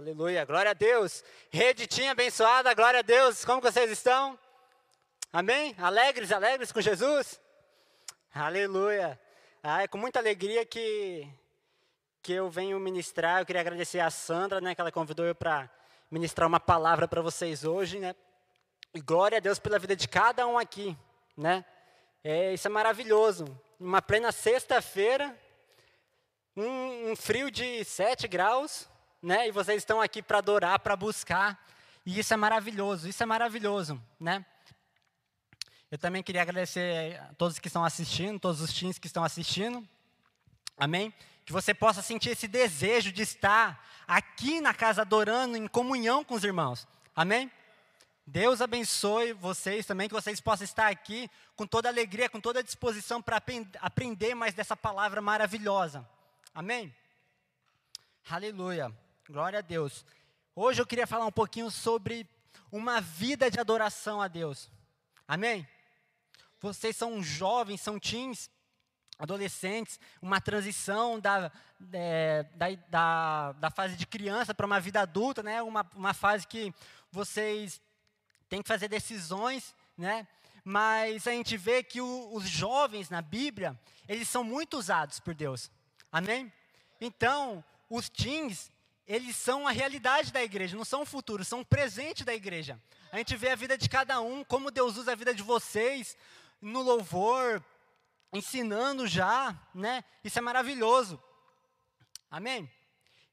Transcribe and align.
Aleluia, 0.00 0.46
glória 0.46 0.70
a 0.70 0.72
Deus. 0.72 1.22
Rede 1.50 1.86
tinha 1.86 2.12
abençoada, 2.12 2.72
glória 2.72 3.00
a 3.00 3.02
Deus. 3.02 3.44
Como 3.44 3.60
vocês 3.60 3.90
estão? 3.90 4.38
Amém? 5.30 5.76
Alegres, 5.76 6.32
alegres 6.32 6.72
com 6.72 6.80
Jesus? 6.80 7.38
Aleluia. 8.34 9.20
Ah, 9.62 9.82
é 9.82 9.86
com 9.86 9.98
muita 9.98 10.18
alegria 10.18 10.64
que, 10.64 11.28
que 12.22 12.32
eu 12.32 12.48
venho 12.48 12.80
ministrar. 12.80 13.40
Eu 13.42 13.44
queria 13.44 13.60
agradecer 13.60 14.00
a 14.00 14.08
Sandra, 14.08 14.58
né, 14.58 14.74
que 14.74 14.80
ela 14.80 14.90
convidou 14.90 15.26
eu 15.26 15.34
para 15.34 15.68
ministrar 16.10 16.48
uma 16.48 16.58
palavra 16.58 17.06
para 17.06 17.20
vocês 17.20 17.62
hoje, 17.62 17.98
né? 17.98 18.16
E 18.94 19.02
glória 19.02 19.36
a 19.36 19.40
Deus 19.40 19.58
pela 19.58 19.78
vida 19.78 19.94
de 19.94 20.08
cada 20.08 20.46
um 20.46 20.56
aqui, 20.56 20.96
né? 21.36 21.62
É, 22.24 22.54
isso 22.54 22.66
é 22.66 22.70
maravilhoso. 22.70 23.44
Uma 23.78 24.00
plena 24.00 24.32
sexta-feira, 24.32 25.38
um, 26.56 27.10
um 27.10 27.16
frio 27.16 27.50
de 27.50 27.84
7 27.84 28.26
graus, 28.26 28.88
né? 29.22 29.48
E 29.48 29.52
vocês 29.52 29.78
estão 29.78 30.00
aqui 30.00 30.22
para 30.22 30.38
adorar, 30.38 30.78
para 30.78 30.96
buscar, 30.96 31.62
e 32.04 32.18
isso 32.18 32.32
é 32.32 32.36
maravilhoso, 32.36 33.08
isso 33.08 33.22
é 33.22 33.26
maravilhoso, 33.26 34.00
né? 34.18 34.44
Eu 35.90 35.98
também 35.98 36.22
queria 36.22 36.42
agradecer 36.42 37.20
a 37.20 37.34
todos 37.34 37.58
que 37.58 37.66
estão 37.66 37.84
assistindo, 37.84 38.38
todos 38.38 38.60
os 38.60 38.72
teens 38.72 38.98
que 38.98 39.08
estão 39.08 39.24
assistindo. 39.24 39.86
Amém? 40.76 41.12
Que 41.44 41.52
você 41.52 41.74
possa 41.74 42.00
sentir 42.00 42.30
esse 42.30 42.46
desejo 42.46 43.10
de 43.10 43.22
estar 43.22 43.84
aqui 44.06 44.60
na 44.60 44.72
casa 44.72 45.02
adorando 45.02 45.56
em 45.56 45.66
comunhão 45.66 46.24
com 46.24 46.34
os 46.34 46.44
irmãos. 46.44 46.86
Amém? 47.14 47.50
Deus 48.24 48.60
abençoe 48.60 49.32
vocês 49.32 49.84
também, 49.84 50.06
que 50.06 50.14
vocês 50.14 50.40
possam 50.40 50.64
estar 50.64 50.86
aqui 50.86 51.28
com 51.56 51.66
toda 51.66 51.88
alegria, 51.88 52.30
com 52.30 52.40
toda 52.40 52.62
disposição 52.62 53.20
para 53.20 53.42
aprender 53.80 54.34
mais 54.36 54.54
dessa 54.54 54.76
palavra 54.76 55.20
maravilhosa. 55.20 56.08
Amém? 56.54 56.94
Aleluia. 58.30 58.96
Glória 59.30 59.60
a 59.60 59.62
Deus. 59.62 60.04
Hoje 60.56 60.82
eu 60.82 60.86
queria 60.86 61.06
falar 61.06 61.24
um 61.24 61.30
pouquinho 61.30 61.70
sobre 61.70 62.28
uma 62.72 63.00
vida 63.00 63.48
de 63.48 63.60
adoração 63.60 64.20
a 64.20 64.26
Deus. 64.26 64.68
Amém? 65.26 65.64
Vocês 66.60 66.96
são 66.96 67.22
jovens, 67.22 67.80
são 67.80 67.96
teens, 67.96 68.50
adolescentes, 69.20 70.00
uma 70.20 70.40
transição 70.40 71.20
da, 71.20 71.52
é, 71.92 72.42
da, 72.56 72.66
da, 72.88 73.52
da, 73.52 73.70
fase 73.70 73.94
de 73.94 74.04
criança 74.04 74.52
para 74.52 74.66
uma 74.66 74.80
vida 74.80 75.00
adulta, 75.00 75.44
né? 75.44 75.62
uma, 75.62 75.88
uma 75.94 76.12
fase 76.12 76.44
que 76.44 76.74
vocês 77.12 77.80
têm 78.48 78.60
que 78.60 78.68
fazer 78.68 78.88
decisões, 78.88 79.76
né? 79.96 80.26
mas 80.64 81.28
a 81.28 81.30
gente 81.30 81.56
vê 81.56 81.84
que 81.84 82.00
o, 82.00 82.34
os 82.34 82.48
jovens 82.48 83.08
na 83.08 83.22
Bíblia, 83.22 83.78
eles 84.08 84.28
são 84.28 84.42
muito 84.42 84.76
usados 84.76 85.20
por 85.20 85.34
Deus. 85.34 85.70
Amém? 86.10 86.52
Então, 87.00 87.62
os 87.88 88.08
teens, 88.08 88.72
eles 89.10 89.34
são 89.34 89.66
a 89.66 89.72
realidade 89.72 90.32
da 90.32 90.40
igreja, 90.40 90.76
não 90.76 90.84
são 90.84 91.02
o 91.02 91.04
futuro, 91.04 91.44
são 91.44 91.62
o 91.62 91.66
presente 91.66 92.24
da 92.24 92.32
igreja. 92.32 92.80
A 93.10 93.18
gente 93.18 93.36
vê 93.36 93.48
a 93.48 93.56
vida 93.56 93.76
de 93.76 93.88
cada 93.88 94.20
um, 94.20 94.44
como 94.44 94.70
Deus 94.70 94.96
usa 94.96 95.10
a 95.10 95.16
vida 95.16 95.34
de 95.34 95.42
vocês 95.42 96.16
no 96.60 96.80
louvor, 96.80 97.60
ensinando 98.32 99.08
já, 99.08 99.60
né? 99.74 100.04
Isso 100.22 100.38
é 100.38 100.40
maravilhoso. 100.40 101.20
Amém? 102.30 102.70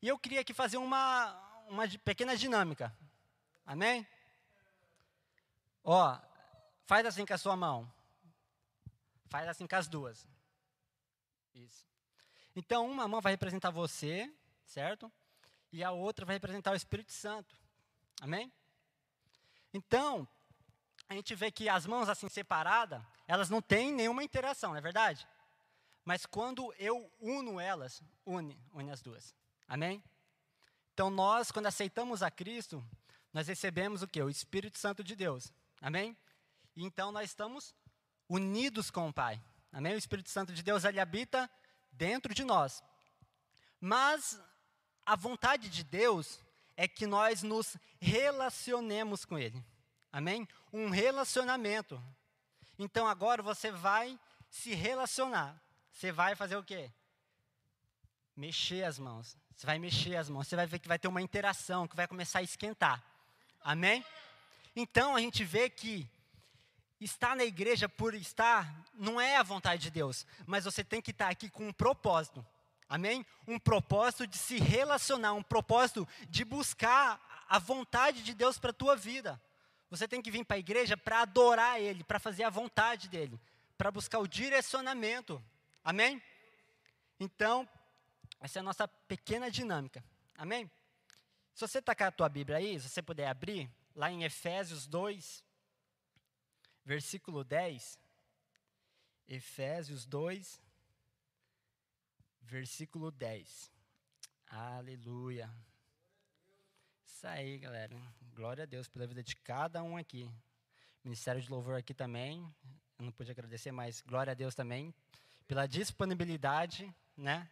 E 0.01 0.07
eu 0.07 0.17
queria 0.17 0.41
aqui 0.41 0.51
fazer 0.51 0.77
uma, 0.77 1.31
uma 1.69 1.87
pequena 2.03 2.35
dinâmica. 2.35 2.91
Amém? 3.63 4.07
Ó, 5.83 6.17
faz 6.87 7.05
assim 7.05 7.23
com 7.23 7.35
a 7.35 7.37
sua 7.37 7.55
mão. 7.55 7.87
Faz 9.29 9.47
assim 9.47 9.67
com 9.67 9.75
as 9.75 9.87
duas. 9.87 10.27
Isso. 11.53 11.85
Então, 12.55 12.89
uma 12.89 13.07
mão 13.07 13.21
vai 13.21 13.33
representar 13.33 13.69
você, 13.69 14.33
certo? 14.65 15.11
E 15.71 15.83
a 15.83 15.91
outra 15.91 16.25
vai 16.25 16.35
representar 16.35 16.71
o 16.71 16.75
Espírito 16.75 17.11
Santo. 17.11 17.55
Amém? 18.21 18.51
Então, 19.73 20.27
a 21.09 21.13
gente 21.13 21.35
vê 21.35 21.51
que 21.51 21.69
as 21.69 21.85
mãos 21.85 22.09
assim 22.09 22.29
separadas, 22.29 23.01
elas 23.27 23.49
não 23.49 23.61
têm 23.61 23.93
nenhuma 23.93 24.23
interação, 24.23 24.71
não 24.71 24.77
é 24.77 24.81
verdade? 24.81 25.27
Mas 26.03 26.25
quando 26.25 26.73
eu 26.79 27.11
uno 27.19 27.59
elas, 27.59 28.01
une, 28.25 28.59
une 28.73 28.91
as 28.91 29.01
duas. 29.01 29.35
Amém? 29.67 30.03
Então 30.93 31.09
nós, 31.09 31.51
quando 31.51 31.67
aceitamos 31.67 32.23
a 32.23 32.31
Cristo, 32.31 32.83
nós 33.33 33.47
recebemos 33.47 34.01
o 34.01 34.07
que? 34.07 34.21
O 34.21 34.29
Espírito 34.29 34.77
Santo 34.77 35.03
de 35.03 35.15
Deus. 35.15 35.51
Amém? 35.81 36.17
E 36.75 36.83
então 36.83 37.11
nós 37.11 37.29
estamos 37.29 37.75
unidos 38.29 38.89
com 38.89 39.09
o 39.09 39.13
Pai. 39.13 39.41
Amém? 39.71 39.93
O 39.93 39.97
Espírito 39.97 40.29
Santo 40.29 40.53
de 40.53 40.63
Deus, 40.63 40.83
ele 40.83 40.99
habita 40.99 41.49
dentro 41.91 42.33
de 42.33 42.43
nós. 42.43 42.81
Mas 43.79 44.41
a 45.07 45.15
vontade 45.15 45.69
de 45.69 45.85
Deus 45.85 46.37
é 46.75 46.85
que 46.85 47.07
nós 47.07 47.41
nos 47.41 47.77
relacionemos 47.97 49.23
com 49.23 49.39
Ele. 49.39 49.63
Amém? 50.11 50.45
Um 50.73 50.89
relacionamento. 50.89 52.03
Então 52.77 53.07
agora 53.07 53.41
você 53.41 53.71
vai 53.71 54.19
se 54.49 54.75
relacionar. 54.75 55.59
Você 55.93 56.11
vai 56.11 56.35
fazer 56.35 56.57
o 56.57 56.63
quê? 56.63 56.91
Mexer 58.35 58.83
as 58.83 58.99
mãos. 58.99 59.37
Você 59.55 59.65
vai 59.65 59.79
mexer 59.79 60.17
as 60.17 60.29
mãos. 60.29 60.45
Você 60.45 60.57
vai 60.57 60.67
ver 60.67 60.77
que 60.77 60.89
vai 60.89 60.99
ter 60.99 61.07
uma 61.07 61.21
interação, 61.21 61.87
que 61.87 61.95
vai 61.95 62.05
começar 62.05 62.39
a 62.39 62.43
esquentar. 62.43 63.01
Amém? 63.61 64.05
Então 64.75 65.15
a 65.15 65.21
gente 65.21 65.41
vê 65.45 65.69
que 65.69 66.05
estar 66.99 67.33
na 67.33 67.45
igreja 67.45 67.87
por 67.87 68.13
estar 68.13 68.85
não 68.93 69.21
é 69.21 69.37
a 69.37 69.43
vontade 69.43 69.83
de 69.83 69.89
Deus, 69.89 70.25
mas 70.45 70.65
você 70.65 70.83
tem 70.83 71.01
que 71.01 71.11
estar 71.11 71.29
aqui 71.29 71.49
com 71.49 71.69
um 71.69 71.73
propósito. 71.73 72.45
Amém? 72.89 73.25
Um 73.47 73.59
propósito 73.59 74.25
de 74.25 74.37
se 74.37 74.57
relacionar, 74.57 75.33
um 75.33 75.43
propósito 75.43 76.07
de 76.29 76.45
buscar 76.45 77.45
a 77.49 77.59
vontade 77.59 78.23
de 78.23 78.33
Deus 78.33 78.57
para 78.57 78.71
a 78.71 78.73
tua 78.73 78.95
vida. 78.95 79.41
Você 79.89 80.07
tem 80.07 80.21
que 80.21 80.31
vir 80.31 80.45
para 80.45 80.57
a 80.57 80.59
igreja 80.59 80.97
para 80.97 81.21
adorar 81.21 81.79
Ele, 81.79 82.03
para 82.03 82.19
fazer 82.19 82.43
a 82.43 82.49
vontade 82.49 83.09
dEle, 83.09 83.39
para 83.77 83.91
buscar 83.91 84.19
o 84.19 84.27
direcionamento. 84.27 85.43
Amém? 85.83 86.21
Então, 87.19 87.67
essa 88.39 88.59
é 88.59 88.61
a 88.61 88.63
nossa 88.63 88.87
pequena 88.87 89.49
dinâmica. 89.49 90.03
Amém? 90.35 90.69
Se 91.53 91.61
você 91.67 91.81
com 91.81 92.03
a 92.03 92.11
tua 92.11 92.29
Bíblia 92.29 92.57
aí, 92.57 92.79
se 92.79 92.87
você 92.87 93.01
puder 93.01 93.27
abrir, 93.27 93.69
lá 93.95 94.11
em 94.11 94.23
Efésios 94.23 94.85
2, 94.85 95.43
versículo 96.85 97.43
10. 97.43 97.99
Efésios 99.27 100.05
2, 100.05 100.61
versículo 102.47 103.11
10. 103.11 103.71
Aleluia. 104.47 105.53
Isso 107.05 107.27
aí, 107.27 107.57
galera. 107.59 107.95
Glória 108.33 108.63
a 108.63 108.65
Deus 108.65 108.87
pela 108.87 109.05
vida 109.05 109.21
de 109.21 109.35
cada 109.35 109.83
um 109.83 109.97
aqui. 109.97 110.31
Ministério 111.03 111.41
de 111.41 111.49
Louvor 111.49 111.77
aqui 111.77 111.93
também. 111.93 112.41
Eu 112.97 113.05
não 113.05 113.11
pude 113.11 113.31
agradecer, 113.31 113.71
mas 113.71 114.01
glória 114.01 114.31
a 114.31 114.33
Deus 114.33 114.55
também 114.55 114.93
pela 115.45 115.67
disponibilidade, 115.67 116.93
né? 117.15 117.49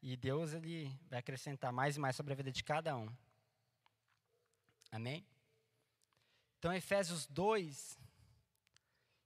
E 0.00 0.16
Deus 0.16 0.52
ele 0.52 0.96
vai 1.08 1.18
acrescentar 1.18 1.72
mais 1.72 1.96
e 1.96 2.00
mais 2.00 2.14
sobre 2.16 2.32
a 2.32 2.36
vida 2.36 2.52
de 2.52 2.62
cada 2.62 2.96
um. 2.96 3.08
Amém? 4.90 5.26
Então 6.58 6.72
Efésios 6.72 7.26
2 7.26 7.98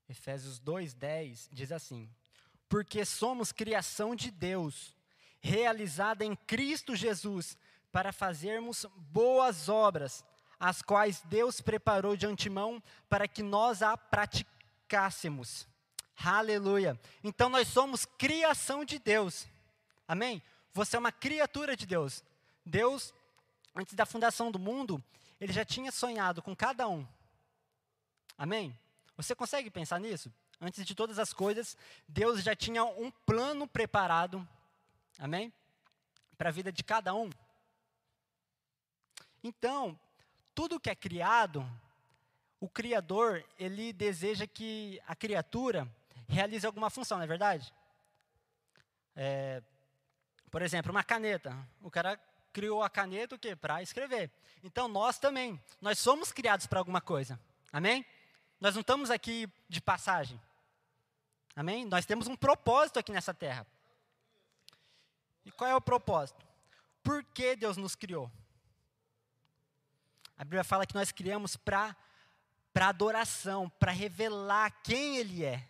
Efésios 0.09 0.61
2:10 0.61 1.49
diz 1.51 1.73
assim: 1.73 2.11
Porque 2.69 3.05
somos 3.05 3.53
criação 3.53 4.15
de 4.15 4.31
Deus, 4.31 4.95
realizada 5.43 6.25
em 6.25 6.37
Cristo 6.37 6.95
Jesus, 6.95 7.59
para 7.91 8.13
fazermos 8.13 8.87
boas 8.97 9.69
obras, 9.69 10.25
as 10.59 10.81
quais 10.81 11.21
Deus 11.23 11.61
preparou 11.61 12.17
de 12.17 12.25
antemão 12.25 12.83
para 13.09 13.27
que 13.27 13.43
nós 13.43 13.83
a 13.83 13.97
praticássemos. 13.97 15.67
Aleluia. 16.25 16.99
Então 17.23 17.49
nós 17.49 17.67
somos 17.67 18.05
criação 18.05 18.85
de 18.85 18.99
Deus. 18.99 19.49
Amém? 20.07 20.41
Você 20.73 20.97
é 20.97 20.99
uma 20.99 21.11
criatura 21.11 21.77
de 21.77 21.85
Deus. 21.85 22.23
Deus, 22.65 23.13
antes 23.75 23.95
da 23.95 24.07
fundação 24.07 24.51
do 24.51 24.59
mundo, 24.59 25.03
ele 25.41 25.53
já 25.53 25.65
tinha 25.65 25.91
sonhado 25.91 26.41
com 26.41 26.55
cada 26.55 26.89
um. 26.89 27.07
Amém? 28.39 28.79
Você 29.17 29.35
consegue 29.35 29.71
pensar 29.71 29.99
nisso? 29.99 30.33
Antes 30.61 30.87
de 30.87 30.95
todas 30.95 31.19
as 31.19 31.33
coisas, 31.33 31.77
Deus 32.07 32.43
já 32.43 32.55
tinha 32.55 32.85
um 32.85 33.11
plano 33.27 33.67
preparado 33.67 34.47
Amém? 35.23 35.53
Para 36.37 36.49
a 36.49 36.53
vida 36.53 36.73
de 36.73 36.83
cada 36.83 37.15
um. 37.15 37.31
Então, 39.41 39.97
tudo 40.53 40.81
que 40.81 40.91
é 40.91 40.97
criado, 40.97 41.65
o 42.59 42.69
Criador, 42.69 43.45
ele 43.57 43.93
deseja 43.93 44.49
que 44.49 45.01
a 45.07 45.15
criatura 45.15 45.89
realize 46.27 46.67
alguma 46.67 46.91
função, 46.91 47.19
não 47.19 47.25
é 47.25 47.29
verdade? 47.29 47.73
É, 49.15 49.63
por 50.51 50.61
exemplo, 50.61 50.91
uma 50.91 51.05
caneta. 51.05 51.57
O 51.81 51.89
cara 51.89 52.21
criou 52.53 52.83
a 52.83 52.91
caneta 52.91 53.37
o 53.37 53.39
quê? 53.39 53.55
Para 53.55 53.81
escrever. 53.81 54.29
Então, 54.65 54.89
nós 54.89 55.21
também, 55.21 55.63
nós 55.81 56.01
somos 56.01 56.33
criados 56.33 56.67
para 56.67 56.81
alguma 56.81 57.01
coisa. 57.01 57.39
Amém? 57.73 58.05
Nós 58.61 58.75
não 58.75 58.81
estamos 58.81 59.09
aqui 59.09 59.49
de 59.69 59.81
passagem. 59.81 60.41
Amém? 61.55 61.85
Nós 61.85 62.05
temos 62.05 62.27
um 62.27 62.35
propósito 62.35 62.99
aqui 62.99 63.13
nessa 63.13 63.33
terra. 63.33 63.65
E 65.45 65.51
qual 65.51 65.71
é 65.71 65.75
o 65.75 65.81
propósito? 65.81 66.45
Por 67.03 67.25
que 67.25 67.57
Deus 67.57 67.77
nos 67.77 67.95
criou? 67.95 68.31
A 70.37 70.45
Bíblia 70.45 70.65
fala 70.65 70.87
que 70.87 70.95
nós 70.95 71.13
criamos 71.13 71.57
para 71.57 71.97
para 72.73 72.89
adoração, 72.89 73.69
para 73.69 73.93
revelar 73.93 74.71
quem 74.83 75.19
ele 75.19 75.45
é. 75.45 75.69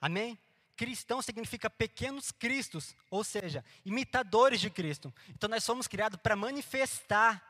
Amém? 0.00 0.38
Cristão 0.74 1.20
significa 1.20 1.68
pequenos 1.68 2.32
cristos, 2.32 2.96
ou 3.10 3.22
seja, 3.22 3.62
imitadores 3.84 4.58
de 4.60 4.70
Cristo. 4.70 5.12
Então 5.28 5.48
nós 5.48 5.62
somos 5.62 5.86
criados 5.86 6.18
para 6.22 6.34
manifestar, 6.34 7.44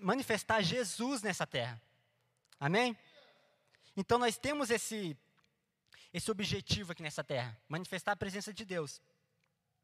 manifestar 0.00 0.62
Jesus 0.62 1.22
nessa 1.22 1.44
terra. 1.44 1.82
Amém? 2.60 2.96
Então 3.96 4.18
nós 4.18 4.36
temos 4.36 4.70
esse 4.70 5.16
esse 6.12 6.30
objetivo 6.30 6.92
aqui 6.92 7.02
nessa 7.02 7.24
terra, 7.24 7.60
manifestar 7.68 8.12
a 8.12 8.16
presença 8.16 8.54
de 8.54 8.64
Deus, 8.64 9.02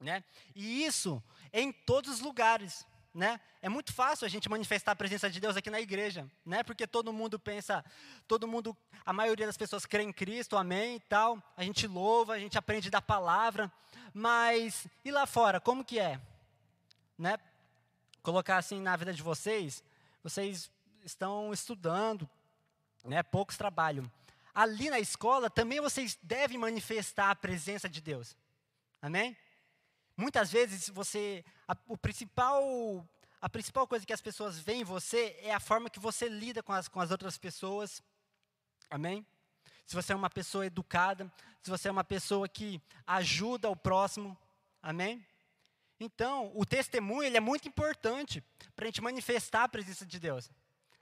né? 0.00 0.24
E 0.54 0.84
isso 0.84 1.22
em 1.52 1.72
todos 1.72 2.14
os 2.14 2.20
lugares, 2.20 2.86
né? 3.12 3.40
É 3.60 3.68
muito 3.68 3.92
fácil 3.92 4.24
a 4.24 4.28
gente 4.28 4.48
manifestar 4.48 4.92
a 4.92 4.96
presença 4.96 5.28
de 5.28 5.40
Deus 5.40 5.56
aqui 5.56 5.68
na 5.68 5.80
igreja, 5.80 6.28
né? 6.46 6.62
Porque 6.62 6.86
todo 6.86 7.12
mundo 7.12 7.38
pensa, 7.38 7.84
todo 8.26 8.48
mundo, 8.48 8.76
a 9.04 9.12
maioria 9.12 9.46
das 9.46 9.56
pessoas 9.56 9.84
crê 9.84 10.02
em 10.02 10.12
Cristo, 10.12 10.56
amém 10.56 10.96
e 10.96 11.00
tal. 11.00 11.42
A 11.56 11.62
gente 11.64 11.86
louva, 11.86 12.34
a 12.34 12.38
gente 12.38 12.56
aprende 12.56 12.88
da 12.88 13.02
palavra, 13.02 13.70
mas 14.14 14.86
e 15.04 15.10
lá 15.10 15.26
fora, 15.26 15.60
como 15.60 15.84
que 15.84 15.98
é? 15.98 16.20
Né? 17.18 17.38
Colocar 18.22 18.56
assim 18.56 18.80
na 18.80 18.96
vida 18.96 19.12
de 19.12 19.22
vocês, 19.22 19.82
vocês 20.22 20.70
estão 21.04 21.52
estudando, 21.52 22.28
né? 23.04 23.22
Poucos 23.22 23.56
trabalham. 23.56 24.10
Ali 24.54 24.90
na 24.90 24.98
escola 24.98 25.48
também 25.48 25.80
vocês 25.80 26.18
devem 26.22 26.58
manifestar 26.58 27.30
a 27.30 27.36
presença 27.36 27.88
de 27.88 28.00
Deus. 28.00 28.36
Amém? 29.02 29.36
Muitas 30.16 30.50
vezes 30.50 30.88
você, 30.88 31.44
a, 31.66 31.76
o 31.88 31.96
principal, 31.96 33.06
a 33.40 33.48
principal 33.48 33.86
coisa 33.86 34.04
que 34.04 34.12
as 34.12 34.20
pessoas 34.20 34.58
veem 34.58 34.82
em 34.82 34.84
você 34.84 35.36
é 35.42 35.54
a 35.54 35.60
forma 35.60 35.90
que 35.90 35.98
você 35.98 36.28
lida 36.28 36.62
com 36.62 36.72
as, 36.72 36.88
com 36.88 37.00
as 37.00 37.10
outras 37.10 37.38
pessoas. 37.38 38.02
Amém? 38.90 39.26
Se 39.86 39.94
você 39.94 40.12
é 40.12 40.16
uma 40.16 40.30
pessoa 40.30 40.66
educada, 40.66 41.32
se 41.62 41.70
você 41.70 41.88
é 41.88 41.90
uma 41.90 42.04
pessoa 42.04 42.48
que 42.48 42.80
ajuda 43.06 43.68
o 43.70 43.76
próximo. 43.76 44.36
Amém? 44.82 45.24
Então, 45.98 46.50
o 46.54 46.64
testemunho 46.64 47.24
ele 47.24 47.36
é 47.36 47.40
muito 47.40 47.68
importante 47.68 48.42
para 48.74 48.84
a 48.84 48.88
gente 48.88 49.02
manifestar 49.02 49.64
a 49.64 49.68
presença 49.68 50.06
de 50.06 50.18
Deus. 50.18 50.50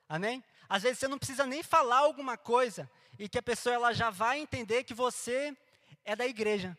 Amém? 0.09 0.43
Às 0.69 0.83
vezes 0.83 0.99
você 0.99 1.09
não 1.09 1.19
precisa 1.19 1.47
nem 1.47 1.63
falar 1.63 1.99
alguma 1.99 2.37
coisa 2.37 2.91
e 3.19 3.29
que 3.29 3.39
a 3.39 3.43
pessoa 3.43 3.75
ela 3.75 3.93
já 3.93 4.11
vai 4.11 4.39
entender 4.41 4.85
que 4.85 4.95
você 4.95 5.57
é 6.05 6.17
da 6.17 6.27
igreja 6.27 6.77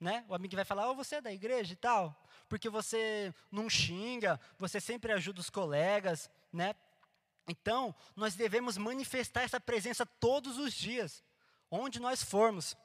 né? 0.00 0.24
O 0.28 0.34
amigo 0.34 0.56
vai 0.56 0.64
falar, 0.64 0.90
oh, 0.90 0.94
você 0.94 1.16
é 1.16 1.20
da 1.20 1.32
igreja 1.32 1.72
e 1.74 1.76
tal, 1.76 2.16
porque 2.48 2.68
você 2.68 3.32
não 3.52 3.68
xinga, 3.68 4.40
você 4.58 4.80
sempre 4.80 5.12
ajuda 5.12 5.40
os 5.40 5.50
colegas, 5.50 6.30
né? 6.52 6.74
Então, 7.46 7.94
nós 8.16 8.34
devemos 8.34 8.78
manifestar 8.78 9.42
essa 9.42 9.60
presença 9.60 10.06
todos 10.06 10.56
os 10.56 10.72
dias, 10.72 11.22
onde 11.70 12.00
nós 12.00 12.22
formos, 12.22 12.76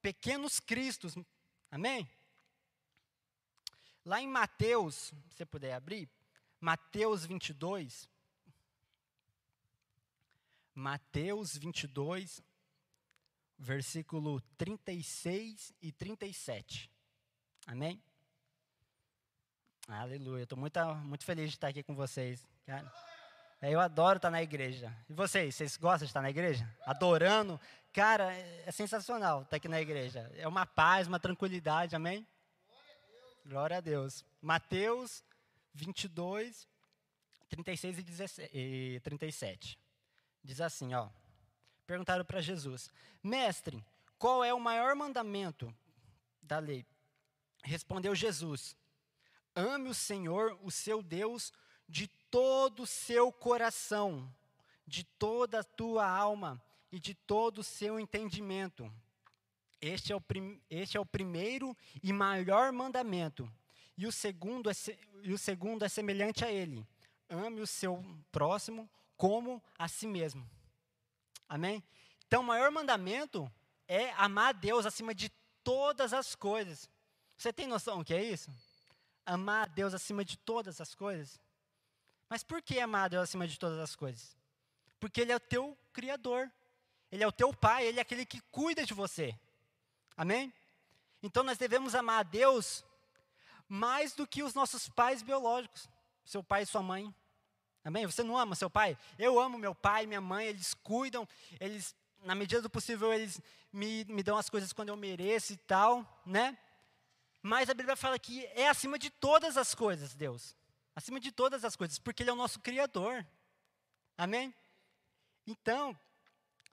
pequenos 0.00 0.60
cristos, 0.60 1.14
amém? 1.70 2.08
Lá 4.04 4.20
em 4.20 4.28
Mateus, 4.28 5.12
se 5.28 5.36
você 5.36 5.46
puder 5.46 5.74
abrir, 5.74 6.08
Mateus 6.60 7.24
22, 7.24 8.08
Mateus 10.74 11.56
22, 11.56 12.42
versículo 13.62 14.40
36 14.58 15.72
e 15.80 15.92
37. 15.92 16.90
Amém? 17.66 18.02
Aleluia. 19.86 20.42
Estou 20.42 20.58
muito, 20.58 20.78
muito 20.96 21.24
feliz 21.24 21.50
de 21.50 21.56
estar 21.56 21.68
aqui 21.68 21.82
com 21.82 21.94
vocês. 21.94 22.46
Cara. 22.66 22.92
É, 23.60 23.70
eu 23.70 23.78
adoro 23.78 24.16
estar 24.16 24.30
na 24.30 24.42
igreja. 24.42 24.92
E 25.08 25.12
vocês, 25.12 25.54
vocês 25.54 25.76
gostam 25.76 26.06
de 26.06 26.10
estar 26.10 26.20
na 26.20 26.30
igreja? 26.30 26.68
Adorando? 26.84 27.60
Cara, 27.92 28.34
é, 28.34 28.64
é 28.66 28.72
sensacional 28.72 29.42
estar 29.42 29.56
aqui 29.56 29.68
na 29.68 29.80
igreja. 29.80 30.28
É 30.34 30.48
uma 30.48 30.66
paz, 30.66 31.06
uma 31.06 31.20
tranquilidade, 31.20 31.94
amém? 31.94 32.26
Glória 33.46 33.76
a 33.76 33.80
Deus. 33.80 34.24
Mateus 34.40 35.24
22, 35.72 36.66
36 37.48 37.98
e, 37.98 38.02
17, 38.02 38.50
e 38.52 39.00
37. 39.00 39.78
Diz 40.42 40.60
assim, 40.60 40.92
ó. 40.94 41.08
Perguntaram 41.86 42.24
para 42.24 42.40
Jesus: 42.40 42.90
Mestre, 43.22 43.84
qual 44.18 44.44
é 44.44 44.54
o 44.54 44.60
maior 44.60 44.94
mandamento 44.94 45.74
da 46.40 46.58
lei? 46.58 46.86
Respondeu 47.64 48.14
Jesus: 48.14 48.76
Ame 49.54 49.88
o 49.88 49.94
Senhor, 49.94 50.58
o 50.62 50.70
seu 50.70 51.02
Deus, 51.02 51.52
de 51.88 52.08
todo 52.30 52.84
o 52.84 52.86
seu 52.86 53.30
coração, 53.30 54.32
de 54.86 55.04
toda 55.04 55.60
a 55.60 55.64
tua 55.64 56.08
alma 56.08 56.62
e 56.90 56.98
de 56.98 57.14
todo 57.14 57.58
o 57.58 57.64
seu 57.64 57.98
entendimento. 57.98 58.92
Este 59.80 60.12
é, 60.12 60.16
o 60.16 60.22
este 60.70 60.96
é 60.96 61.00
o 61.00 61.06
primeiro 61.06 61.76
e 62.02 62.12
maior 62.12 62.72
mandamento. 62.72 63.50
E 63.96 64.06
o, 64.06 64.12
segundo 64.12 64.70
é, 64.70 64.72
e 65.22 65.32
o 65.32 65.38
segundo 65.38 65.84
é 65.84 65.88
semelhante 65.88 66.44
a 66.44 66.50
ele: 66.50 66.86
ame 67.28 67.60
o 67.60 67.66
seu 67.66 68.04
próximo 68.30 68.88
como 69.16 69.62
a 69.78 69.88
si 69.88 70.06
mesmo. 70.06 70.48
Amém? 71.52 71.84
Então, 72.26 72.40
o 72.40 72.46
maior 72.46 72.70
mandamento 72.70 73.46
é 73.86 74.10
amar 74.12 74.48
a 74.48 74.52
Deus 74.52 74.86
acima 74.86 75.14
de 75.14 75.28
todas 75.62 76.14
as 76.14 76.34
coisas. 76.34 76.88
Você 77.36 77.52
tem 77.52 77.66
noção 77.66 77.98
do 77.98 78.04
que 78.06 78.14
é 78.14 78.24
isso? 78.24 78.50
Amar 79.26 79.64
a 79.64 79.66
Deus 79.66 79.92
acima 79.92 80.24
de 80.24 80.38
todas 80.38 80.80
as 80.80 80.94
coisas. 80.94 81.38
Mas 82.26 82.42
por 82.42 82.62
que 82.62 82.80
amar 82.80 83.04
a 83.04 83.08
Deus 83.08 83.24
acima 83.24 83.46
de 83.46 83.58
todas 83.58 83.78
as 83.78 83.94
coisas? 83.94 84.34
Porque 84.98 85.20
Ele 85.20 85.30
é 85.30 85.36
o 85.36 85.40
teu 85.40 85.76
Criador. 85.92 86.50
Ele 87.10 87.22
é 87.22 87.26
o 87.26 87.32
teu 87.32 87.52
Pai, 87.52 87.84
Ele 87.84 87.98
é 87.98 88.02
aquele 88.02 88.24
que 88.24 88.40
cuida 88.50 88.86
de 88.86 88.94
você. 88.94 89.38
Amém? 90.16 90.50
Então 91.22 91.42
nós 91.42 91.58
devemos 91.58 91.94
amar 91.94 92.20
a 92.20 92.22
Deus 92.22 92.82
mais 93.68 94.14
do 94.14 94.26
que 94.26 94.42
os 94.42 94.54
nossos 94.54 94.88
pais 94.88 95.20
biológicos, 95.20 95.86
seu 96.24 96.42
pai 96.42 96.62
e 96.62 96.66
sua 96.66 96.82
mãe. 96.82 97.14
Amém? 97.84 98.06
Você 98.06 98.22
não 98.22 98.38
ama 98.38 98.54
seu 98.54 98.70
pai? 98.70 98.96
Eu 99.18 99.40
amo 99.40 99.58
meu 99.58 99.74
pai, 99.74 100.06
minha 100.06 100.20
mãe, 100.20 100.46
eles 100.46 100.74
cuidam, 100.74 101.28
eles, 101.60 101.94
na 102.24 102.34
medida 102.34 102.62
do 102.62 102.70
possível, 102.70 103.12
eles 103.12 103.40
me, 103.72 104.04
me 104.04 104.22
dão 104.22 104.36
as 104.36 104.48
coisas 104.48 104.72
quando 104.72 104.90
eu 104.90 104.96
mereço 104.96 105.52
e 105.52 105.56
tal, 105.56 106.22
né? 106.24 106.56
Mas 107.42 107.68
a 107.68 107.74
Bíblia 107.74 107.96
fala 107.96 108.18
que 108.18 108.46
é 108.54 108.68
acima 108.68 108.98
de 108.98 109.10
todas 109.10 109.56
as 109.56 109.74
coisas, 109.74 110.14
Deus. 110.14 110.56
Acima 110.94 111.18
de 111.18 111.32
todas 111.32 111.64
as 111.64 111.74
coisas, 111.74 111.98
porque 111.98 112.22
Ele 112.22 112.30
é 112.30 112.32
o 112.32 112.36
nosso 112.36 112.60
Criador. 112.60 113.26
Amém? 114.16 114.54
Então, 115.46 115.98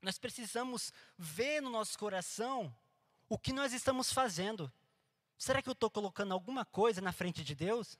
nós 0.01 0.19
precisamos 0.19 0.93
ver 1.17 1.61
no 1.61 1.69
nosso 1.69 1.97
coração 1.97 2.73
o 3.27 3.37
que 3.37 3.51
nós 3.51 3.73
estamos 3.73 4.13
fazendo. 4.13 4.71
Será 5.37 5.61
que 5.61 5.69
eu 5.69 5.73
estou 5.73 5.89
colocando 5.89 6.33
alguma 6.33 6.65
coisa 6.65 7.01
na 7.01 7.11
frente 7.11 7.43
de 7.43 7.55
Deus? 7.55 7.97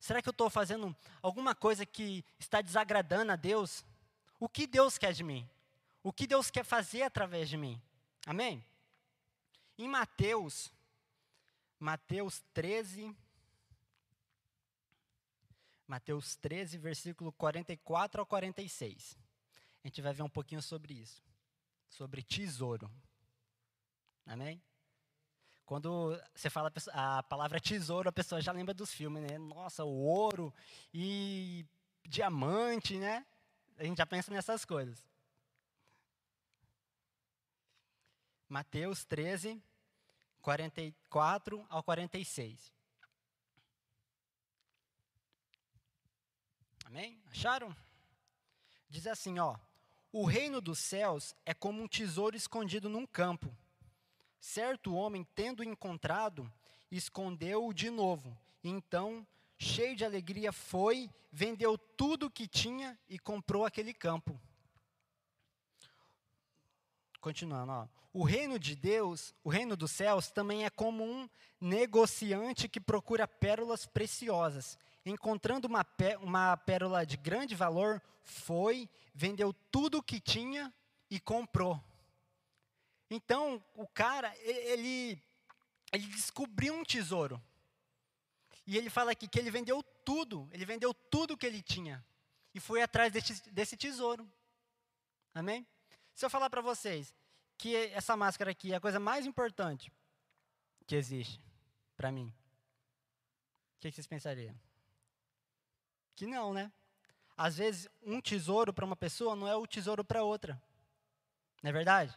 Será 0.00 0.22
que 0.22 0.28
eu 0.28 0.32
estou 0.32 0.48
fazendo 0.48 0.96
alguma 1.20 1.54
coisa 1.54 1.84
que 1.84 2.24
está 2.38 2.60
desagradando 2.60 3.32
a 3.32 3.36
Deus? 3.36 3.84
O 4.38 4.48
que 4.48 4.66
Deus 4.66 4.96
quer 4.96 5.12
de 5.12 5.24
mim? 5.24 5.48
O 6.02 6.12
que 6.12 6.26
Deus 6.26 6.50
quer 6.50 6.64
fazer 6.64 7.02
através 7.02 7.48
de 7.48 7.56
mim? 7.56 7.80
Amém? 8.26 8.64
Em 9.76 9.88
Mateus, 9.88 10.72
Mateus 11.78 12.42
13, 12.54 13.14
Mateus 15.86 16.36
13, 16.36 16.76
versículo 16.78 17.32
44 17.32 18.20
ao 18.20 18.26
46. 18.26 19.16
A 19.82 19.88
gente 19.88 20.02
vai 20.02 20.12
ver 20.12 20.22
um 20.22 20.28
pouquinho 20.28 20.60
sobre 20.62 20.94
isso. 20.94 21.22
Sobre 21.88 22.22
tesouro. 22.22 22.90
Amém? 24.26 24.62
Quando 25.68 26.18
você 26.34 26.48
fala 26.48 26.72
a 26.94 27.22
palavra 27.24 27.60
tesouro, 27.60 28.08
a 28.08 28.12
pessoa 28.12 28.40
já 28.40 28.50
lembra 28.52 28.72
dos 28.72 28.90
filmes, 28.90 29.22
né? 29.22 29.36
Nossa, 29.36 29.84
o 29.84 30.00
ouro 30.00 30.50
e 30.94 31.62
diamante, 32.06 32.96
né? 32.96 33.26
A 33.76 33.84
gente 33.84 33.98
já 33.98 34.06
pensa 34.06 34.32
nessas 34.32 34.64
coisas. 34.64 35.04
Mateus 38.48 39.04
13, 39.04 39.62
44 40.40 41.66
ao 41.68 41.82
46. 41.82 42.72
Amém? 46.86 47.22
Acharam? 47.26 47.76
Diz 48.88 49.06
assim, 49.06 49.38
ó: 49.38 49.54
O 50.10 50.24
reino 50.24 50.62
dos 50.62 50.78
céus 50.78 51.36
é 51.44 51.52
como 51.52 51.82
um 51.82 51.86
tesouro 51.86 52.34
escondido 52.34 52.88
num 52.88 53.06
campo 53.06 53.54
Certo 54.40 54.94
homem, 54.94 55.26
tendo 55.34 55.64
encontrado, 55.64 56.50
escondeu-o 56.90 57.72
de 57.72 57.90
novo. 57.90 58.36
Então, 58.62 59.26
cheio 59.58 59.96
de 59.96 60.04
alegria, 60.04 60.52
foi, 60.52 61.10
vendeu 61.32 61.76
tudo 61.76 62.26
o 62.26 62.30
que 62.30 62.46
tinha 62.46 62.98
e 63.08 63.18
comprou 63.18 63.64
aquele 63.64 63.92
campo. 63.92 64.40
Continuando, 67.20 67.72
ó. 67.72 67.88
o 68.12 68.22
reino 68.22 68.58
de 68.58 68.76
Deus, 68.76 69.34
o 69.42 69.48
reino 69.48 69.76
dos 69.76 69.90
céus, 69.90 70.30
também 70.30 70.64
é 70.64 70.70
como 70.70 71.04
um 71.04 71.28
negociante 71.60 72.68
que 72.68 72.80
procura 72.80 73.26
pérolas 73.26 73.86
preciosas. 73.86 74.78
encontrando 75.04 75.66
uma, 75.66 75.84
pé, 75.84 76.16
uma 76.18 76.56
pérola 76.56 77.04
de 77.04 77.16
grande 77.16 77.54
valor, 77.54 78.00
foi, 78.22 78.88
vendeu 79.14 79.52
tudo 79.52 79.98
o 79.98 80.02
que 80.02 80.20
tinha 80.20 80.72
e 81.10 81.18
comprou. 81.18 81.82
Então, 83.10 83.64
o 83.74 83.86
cara, 83.86 84.34
ele, 84.38 85.20
ele 85.92 86.06
descobriu 86.06 86.74
um 86.74 86.84
tesouro. 86.84 87.42
E 88.66 88.76
ele 88.76 88.90
fala 88.90 89.12
aqui 89.12 89.26
que 89.26 89.38
ele 89.38 89.50
vendeu 89.50 89.82
tudo, 90.04 90.48
ele 90.52 90.64
vendeu 90.66 90.92
tudo 90.92 91.36
que 91.36 91.46
ele 91.46 91.62
tinha. 91.62 92.04
E 92.54 92.60
foi 92.60 92.82
atrás 92.82 93.12
desse, 93.12 93.50
desse 93.50 93.76
tesouro. 93.76 94.30
Amém? 95.34 95.66
Se 96.14 96.24
eu 96.24 96.30
falar 96.30 96.50
para 96.50 96.60
vocês 96.60 97.14
que 97.56 97.74
essa 97.74 98.16
máscara 98.16 98.50
aqui 98.50 98.72
é 98.72 98.76
a 98.76 98.80
coisa 98.80 99.00
mais 99.00 99.24
importante 99.24 99.92
que 100.86 100.94
existe 100.94 101.40
para 101.96 102.12
mim, 102.12 102.32
o 103.76 103.80
que 103.80 103.90
vocês 103.90 104.06
pensariam? 104.06 104.54
Que 106.14 106.26
não, 106.26 106.52
né? 106.52 106.72
Às 107.36 107.56
vezes, 107.56 107.88
um 108.02 108.20
tesouro 108.20 108.72
para 108.72 108.84
uma 108.84 108.96
pessoa 108.96 109.36
não 109.36 109.46
é 109.46 109.54
o 109.54 109.66
tesouro 109.66 110.04
para 110.04 110.24
outra. 110.24 110.60
Não 111.62 111.70
é 111.70 111.72
verdade? 111.72 112.12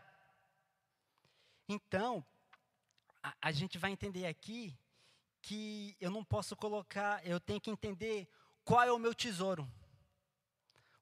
Então, 1.71 2.21
a, 3.23 3.33
a 3.43 3.51
gente 3.53 3.77
vai 3.77 3.91
entender 3.91 4.25
aqui 4.25 4.77
que 5.41 5.95
eu 6.01 6.11
não 6.11 6.21
posso 6.21 6.53
colocar, 6.53 7.25
eu 7.25 7.39
tenho 7.39 7.61
que 7.61 7.71
entender 7.71 8.27
qual 8.65 8.83
é 8.83 8.91
o 8.91 8.99
meu 8.99 9.15
tesouro. 9.15 9.65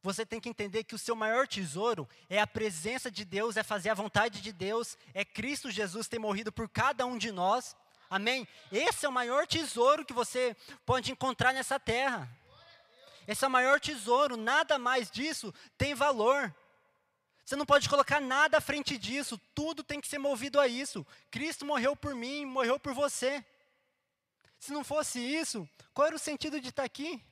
Você 0.03 0.23
tem 0.23 0.39
que 0.39 0.47
entender 0.47 0.83
que 0.83 0.93
o 0.93 0.99
seu 0.99 1.15
maior 1.15 1.47
tesouro 1.47 2.07
é 2.29 2.39
a 2.39 2.45
presença 2.45 3.09
de 3.09 3.25
Deus, 3.25 3.57
é 3.57 3.63
fazer 3.63 3.89
a 3.89 3.95
vontade 3.95 4.41
de 4.41 4.53
Deus, 4.53 4.95
é 5.11 5.25
Cristo 5.25 5.71
Jesus 5.71 6.07
ter 6.07 6.19
morrido 6.19 6.51
por 6.51 6.69
cada 6.69 7.03
um 7.03 7.17
de 7.17 7.31
nós. 7.31 7.75
Amém? 8.07 8.47
Esse 8.71 9.07
é 9.07 9.09
o 9.09 9.11
maior 9.11 9.47
tesouro 9.47 10.05
que 10.05 10.13
você 10.13 10.55
pode 10.85 11.11
encontrar 11.11 11.51
nessa 11.51 11.79
terra. 11.79 12.29
Esse 13.27 13.43
é 13.43 13.47
o 13.47 13.51
maior 13.51 13.79
tesouro, 13.79 14.37
nada 14.37 14.77
mais 14.77 15.09
disso 15.09 15.51
tem 15.79 15.95
valor. 15.95 16.53
Você 17.49 17.55
não 17.55 17.65
pode 17.65 17.89
colocar 17.89 18.21
nada 18.21 18.59
à 18.59 18.61
frente 18.61 18.95
disso, 18.95 19.35
tudo 19.55 19.83
tem 19.83 19.99
que 19.99 20.07
ser 20.07 20.19
movido 20.19 20.59
a 20.59 20.67
isso. 20.67 21.03
Cristo 21.31 21.65
morreu 21.65 21.95
por 21.95 22.13
mim, 22.13 22.45
morreu 22.45 22.79
por 22.79 22.93
você. 22.93 23.43
Se 24.59 24.71
não 24.71 24.83
fosse 24.83 25.19
isso, 25.19 25.67
qual 25.91 26.05
era 26.05 26.15
o 26.15 26.19
sentido 26.19 26.61
de 26.61 26.69
estar 26.69 26.83
aqui? 26.83 27.25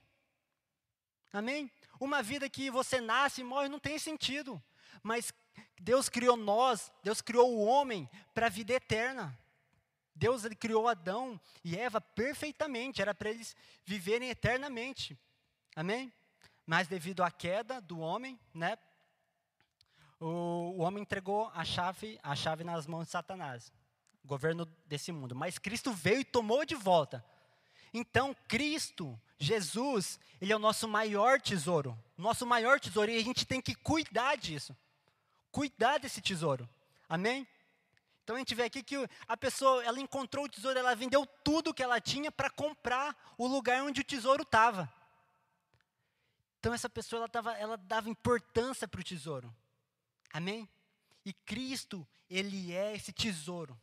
Amém? 1.32 1.72
Uma 2.00 2.24
vida 2.24 2.50
que 2.50 2.72
você 2.72 3.00
nasce 3.00 3.42
e 3.42 3.44
morre 3.44 3.70
não 3.70 3.78
tem 3.78 4.00
sentido. 4.00 4.60
Mas 5.04 5.32
Deus 5.80 6.10
criou 6.10 6.36
nós, 6.36 6.92
Deus 7.04 7.22
criou 7.22 7.54
o 7.54 7.64
homem 7.64 8.10
para 8.34 8.48
a 8.48 8.50
vida 8.50 8.74
eterna. 8.74 9.38
Deus 10.16 10.44
ele 10.44 10.56
criou 10.56 10.88
Adão 10.88 11.40
e 11.64 11.78
Eva 11.78 12.02
perfeitamente, 12.02 13.04
era 13.04 13.14
para 13.14 13.30
eles 13.30 13.56
viverem 13.86 14.32
eternamente. 14.32 15.16
Amém? 15.76 16.12
Mas 16.66 16.88
devido 16.88 17.22
à 17.22 17.30
queda 17.30 17.80
do 17.80 18.00
homem, 18.00 18.40
né, 18.52 18.80
o 20.20 20.82
homem 20.82 21.02
entregou 21.02 21.52
a 21.54 21.64
chave, 21.64 22.20
a 22.24 22.36
chave 22.36 22.64
nas 22.64 22.88
mãos 22.88 23.06
de 23.06 23.12
Satanás, 23.12 23.72
governo 24.26 24.66
desse 24.86 25.12
mundo. 25.12 25.36
Mas 25.36 25.58
Cristo 25.58 25.92
veio 25.92 26.22
e 26.22 26.26
tomou 26.26 26.66
de 26.66 26.76
volta. 26.76 27.24
Então, 27.94 28.36
Cristo, 28.48 29.20
Jesus, 29.40 30.20
Ele 30.42 30.52
é 30.52 30.56
o 30.56 30.60
nosso 30.60 30.88
maior 30.88 31.40
tesouro. 31.40 31.98
Nosso 32.18 32.46
maior 32.46 32.80
tesouro. 32.80 33.12
E 33.12 33.18
a 33.18 33.24
gente 33.24 33.46
tem 33.46 33.62
que 33.62 33.76
cuidar 33.76 34.36
disso. 34.36 34.76
Cuidar 35.52 36.00
desse 36.00 36.22
tesouro. 36.22 36.68
Amém? 37.08 37.48
Então 38.24 38.36
a 38.36 38.40
gente 38.40 38.54
vê 38.54 38.64
aqui 38.64 38.84
que 38.84 38.96
a 39.26 39.38
pessoa, 39.38 39.82
ela 39.86 40.02
encontrou 40.02 40.46
o 40.46 40.50
tesouro, 40.50 40.78
ela 40.78 40.94
vendeu 40.94 41.26
tudo 41.46 41.74
que 41.74 41.82
ela 41.82 42.02
tinha 42.02 42.30
para 42.30 42.50
comprar 42.50 43.16
o 43.38 43.48
lugar 43.48 43.82
onde 43.84 44.02
o 44.02 44.04
tesouro 44.04 44.44
estava. 44.44 44.92
Então 46.60 46.74
essa 46.74 46.90
pessoa, 46.90 47.22
ela, 47.22 47.30
tava, 47.30 47.54
ela 47.54 47.78
dava 47.78 48.10
importância 48.10 48.86
para 48.86 49.00
o 49.00 49.04
tesouro. 49.04 49.56
Amém? 50.32 50.70
E 51.26 51.34
Cristo, 51.34 52.08
Ele 52.30 52.74
é 52.74 52.96
esse 52.96 53.12
tesouro. 53.12 53.78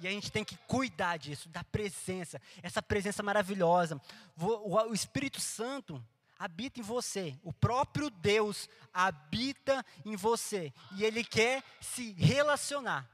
E 0.00 0.08
a 0.08 0.10
gente 0.10 0.30
tem 0.30 0.44
que 0.44 0.56
cuidar 0.66 1.16
disso, 1.18 1.48
da 1.48 1.62
presença, 1.62 2.40
essa 2.62 2.82
presença 2.82 3.22
maravilhosa. 3.22 4.00
O 4.36 4.92
Espírito 4.92 5.40
Santo 5.40 6.04
habita 6.38 6.80
em 6.80 6.82
você, 6.82 7.38
o 7.42 7.52
próprio 7.52 8.10
Deus 8.10 8.68
habita 8.92 9.84
em 10.04 10.16
você, 10.16 10.72
e 10.96 11.04
Ele 11.04 11.24
quer 11.24 11.62
se 11.80 12.12
relacionar, 12.12 13.08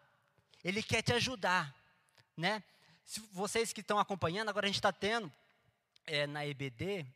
Ele 0.64 0.82
quer 0.82 1.02
te 1.02 1.12
ajudar, 1.12 1.74
né? 2.36 2.62
Se 3.04 3.20
vocês 3.32 3.72
que 3.72 3.80
estão 3.80 3.98
acompanhando, 3.98 4.48
agora 4.48 4.66
a 4.66 4.68
gente 4.68 4.78
está 4.78 4.92
tendo 4.92 5.30
é, 6.06 6.26
na 6.26 6.46
EBD, 6.46 7.06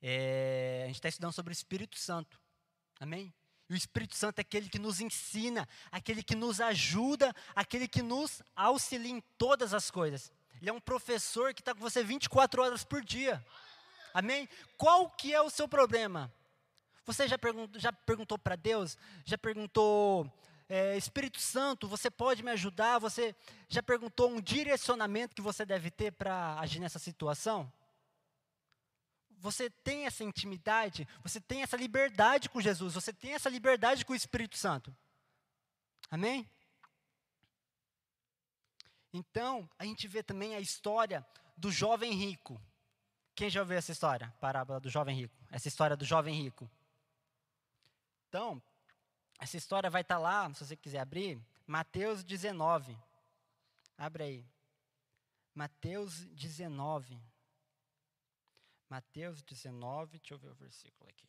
é, 0.00 0.82
a 0.84 0.86
gente 0.86 0.96
está 0.96 1.08
estudando 1.08 1.32
sobre 1.32 1.52
o 1.52 1.52
Espírito 1.52 1.98
Santo, 1.98 2.40
amém? 2.98 3.32
E 3.68 3.74
o 3.74 3.76
Espírito 3.76 4.14
Santo 4.14 4.38
é 4.38 4.42
aquele 4.42 4.68
que 4.68 4.78
nos 4.78 5.00
ensina, 5.00 5.66
aquele 5.90 6.22
que 6.22 6.34
nos 6.34 6.60
ajuda, 6.60 7.34
aquele 7.54 7.88
que 7.88 8.02
nos 8.02 8.42
auxilia 8.54 9.10
em 9.10 9.20
todas 9.38 9.72
as 9.72 9.90
coisas. 9.90 10.30
Ele 10.60 10.70
é 10.70 10.72
um 10.72 10.80
professor 10.80 11.54
que 11.54 11.60
está 11.60 11.74
com 11.74 11.80
você 11.80 12.02
24 12.02 12.62
horas 12.62 12.84
por 12.84 13.02
dia. 13.02 13.44
Amém? 14.12 14.48
Qual 14.76 15.10
que 15.10 15.34
é 15.34 15.40
o 15.40 15.50
seu 15.50 15.66
problema? 15.66 16.32
Você 17.04 17.26
já, 17.26 17.36
perguntou, 17.36 17.80
já 17.80 17.92
perguntou 17.92 18.38
para 18.38 18.56
Deus? 18.56 18.96
Já 19.24 19.36
perguntou, 19.36 20.30
é, 20.68 20.96
Espírito 20.96 21.40
Santo, 21.40 21.88
você 21.88 22.10
pode 22.10 22.42
me 22.42 22.50
ajudar? 22.52 22.98
Você 22.98 23.34
já 23.68 23.82
perguntou 23.82 24.30
um 24.30 24.40
direcionamento 24.40 25.34
que 25.34 25.42
você 25.42 25.66
deve 25.66 25.90
ter 25.90 26.12
para 26.12 26.58
agir 26.60 26.80
nessa 26.80 26.98
situação? 26.98 27.70
Você 29.44 29.68
tem 29.68 30.06
essa 30.06 30.24
intimidade, 30.24 31.06
você 31.22 31.38
tem 31.38 31.62
essa 31.62 31.76
liberdade 31.76 32.48
com 32.48 32.62
Jesus, 32.62 32.94
você 32.94 33.12
tem 33.12 33.34
essa 33.34 33.50
liberdade 33.50 34.02
com 34.02 34.14
o 34.14 34.16
Espírito 34.16 34.56
Santo. 34.56 34.96
Amém? 36.10 36.48
Então, 39.12 39.68
a 39.78 39.84
gente 39.84 40.08
vê 40.08 40.22
também 40.22 40.54
a 40.54 40.60
história 40.60 41.26
do 41.58 41.70
jovem 41.70 42.14
rico. 42.14 42.58
Quem 43.34 43.50
já 43.50 43.60
ouviu 43.60 43.76
essa 43.76 43.92
história? 43.92 44.34
Parábola 44.40 44.80
do 44.80 44.88
jovem 44.88 45.14
rico. 45.14 45.36
Essa 45.50 45.68
história 45.68 45.94
do 45.94 46.06
jovem 46.06 46.34
rico. 46.42 46.70
Então, 48.30 48.62
essa 49.38 49.58
história 49.58 49.90
vai 49.90 50.00
estar 50.00 50.16
lá, 50.16 50.50
se 50.54 50.64
você 50.64 50.74
quiser 50.74 51.00
abrir, 51.00 51.38
Mateus 51.66 52.24
19. 52.24 52.96
Abre 53.98 54.22
aí. 54.22 54.46
Mateus 55.54 56.24
19. 56.28 57.33
Mateus 58.94 59.42
19, 59.42 60.20
deixa 60.20 60.34
eu 60.34 60.38
ver 60.38 60.52
o 60.52 60.54
versículo 60.54 61.10
aqui. 61.10 61.26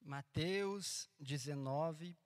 Mateus 0.00 1.08
19. 1.20 2.18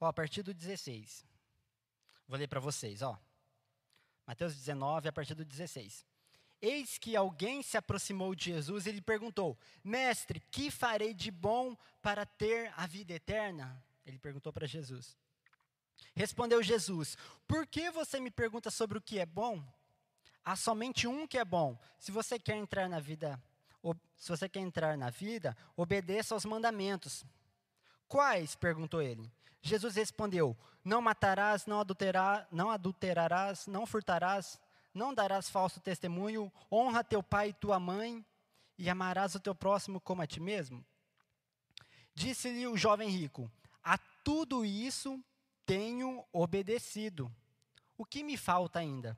Ó, 0.00 0.06
a 0.06 0.12
partir 0.12 0.42
do 0.42 0.52
16. 0.52 1.24
Vou 2.26 2.36
ler 2.36 2.48
para 2.48 2.58
vocês, 2.58 3.02
ó. 3.02 3.16
Mateus 4.26 4.56
19, 4.56 5.10
a 5.10 5.12
partir 5.12 5.36
do 5.36 5.44
16. 5.44 6.04
Eis 6.60 6.98
que 6.98 7.14
alguém 7.14 7.62
se 7.62 7.76
aproximou 7.76 8.34
de 8.34 8.46
Jesus 8.46 8.86
e 8.86 8.92
lhe 8.92 9.00
perguntou: 9.00 9.56
Mestre, 9.82 10.40
que 10.50 10.70
farei 10.70 11.14
de 11.14 11.30
bom 11.30 11.76
para 12.02 12.26
ter 12.26 12.72
a 12.76 12.86
vida 12.86 13.12
eterna? 13.12 13.82
Ele 14.04 14.18
perguntou 14.18 14.52
para 14.52 14.66
Jesus. 14.66 15.16
Respondeu 16.14 16.62
Jesus: 16.62 17.16
Por 17.46 17.66
que 17.66 17.90
você 17.90 18.18
me 18.18 18.30
pergunta 18.30 18.70
sobre 18.70 18.98
o 18.98 19.02
que 19.02 19.18
é 19.18 19.26
bom? 19.26 19.62
Há 20.44 20.56
somente 20.56 21.06
um 21.06 21.26
que 21.26 21.38
é 21.38 21.44
bom. 21.44 21.78
Se 21.98 22.10
você 22.10 22.38
quer 22.38 22.56
entrar 22.56 22.88
na 22.88 22.98
vida, 22.98 23.40
se 24.16 24.28
você 24.28 24.48
quer 24.48 24.60
entrar 24.60 24.96
na 24.98 25.10
vida, 25.10 25.56
obedeça 25.76 26.34
aos 26.34 26.44
mandamentos. 26.44 27.24
Quais? 28.08 28.56
perguntou 28.56 29.00
ele. 29.00 29.30
Jesus 29.62 29.94
respondeu: 29.94 30.56
Não 30.84 31.00
matarás, 31.00 31.66
não, 31.66 31.84
não 32.50 32.70
adulterarás, 32.70 33.66
não 33.66 33.86
furtarás, 33.86 34.58
não 34.98 35.14
darás 35.14 35.48
falso 35.48 35.80
testemunho, 35.80 36.52
honra 36.70 37.04
teu 37.04 37.22
pai 37.22 37.50
e 37.50 37.54
tua 37.54 37.78
mãe, 37.78 38.26
e 38.76 38.90
amarás 38.90 39.34
o 39.34 39.40
teu 39.40 39.54
próximo 39.54 40.00
como 40.00 40.20
a 40.20 40.26
ti 40.26 40.40
mesmo? 40.40 40.84
Disse-lhe 42.14 42.66
o 42.66 42.76
jovem 42.76 43.08
rico: 43.08 43.50
A 43.82 43.96
tudo 43.96 44.64
isso 44.64 45.22
tenho 45.64 46.24
obedecido. 46.32 47.32
O 47.96 48.04
que 48.04 48.22
me 48.24 48.36
falta 48.36 48.80
ainda? 48.80 49.16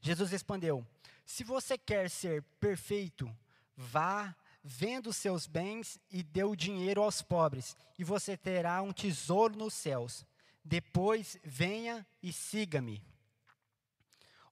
Jesus 0.00 0.30
respondeu: 0.30 0.84
Se 1.24 1.44
você 1.44 1.76
quer 1.76 2.08
ser 2.08 2.42
perfeito, 2.58 3.30
vá, 3.76 4.34
venda 4.64 5.10
os 5.10 5.16
seus 5.16 5.46
bens 5.46 5.98
e 6.10 6.22
dê 6.22 6.44
o 6.44 6.56
dinheiro 6.56 7.02
aos 7.02 7.20
pobres, 7.20 7.76
e 7.98 8.04
você 8.04 8.36
terá 8.36 8.80
um 8.82 8.92
tesouro 8.92 9.56
nos 9.56 9.74
céus. 9.74 10.26
Depois 10.64 11.38
venha 11.44 12.06
e 12.22 12.32
siga-me. 12.32 13.02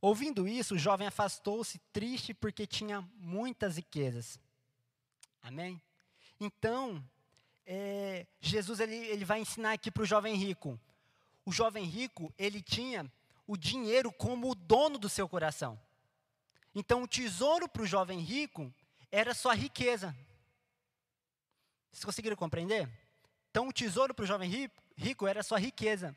Ouvindo 0.05 0.47
isso, 0.47 0.75
o 0.75 0.79
jovem 0.79 1.07
afastou-se, 1.07 1.79
triste 1.91 2.35
porque 2.35 2.67
tinha 2.67 3.01
muitas 3.17 3.77
riquezas. 3.77 4.39
Amém? 5.41 5.81
Então, 6.39 7.03
é, 7.65 8.27
Jesus 8.39 8.81
ele, 8.81 8.95
ele 8.95 9.25
vai 9.25 9.41
ensinar 9.41 9.73
aqui 9.73 9.91
para 9.91 10.03
o 10.03 10.07
jovem 10.07 10.35
rico. 10.35 10.79
O 11.43 11.51
jovem 11.51 11.87
rico, 11.87 12.31
ele 12.37 12.61
tinha 12.61 13.11
o 13.47 13.57
dinheiro 13.57 14.13
como 14.13 14.51
o 14.51 14.55
dono 14.55 14.99
do 14.99 15.09
seu 15.09 15.27
coração. 15.27 15.81
Então, 16.75 17.03
o 17.03 17.09
tesouro 17.09 17.67
para 17.67 17.81
o 17.81 17.87
jovem 17.87 18.21
rico 18.21 18.71
era 19.11 19.33
sua 19.33 19.55
riqueza. 19.55 20.15
Vocês 21.91 22.05
conseguiram 22.05 22.37
compreender? 22.37 22.91
Então, 23.51 23.69
o 23.69 23.73
tesouro 23.73 24.13
para 24.13 24.25
o 24.25 24.27
jovem 24.27 24.71
rico, 24.99 25.27
era 25.27 25.43
sua 25.43 25.59
riqueza. 25.59 26.15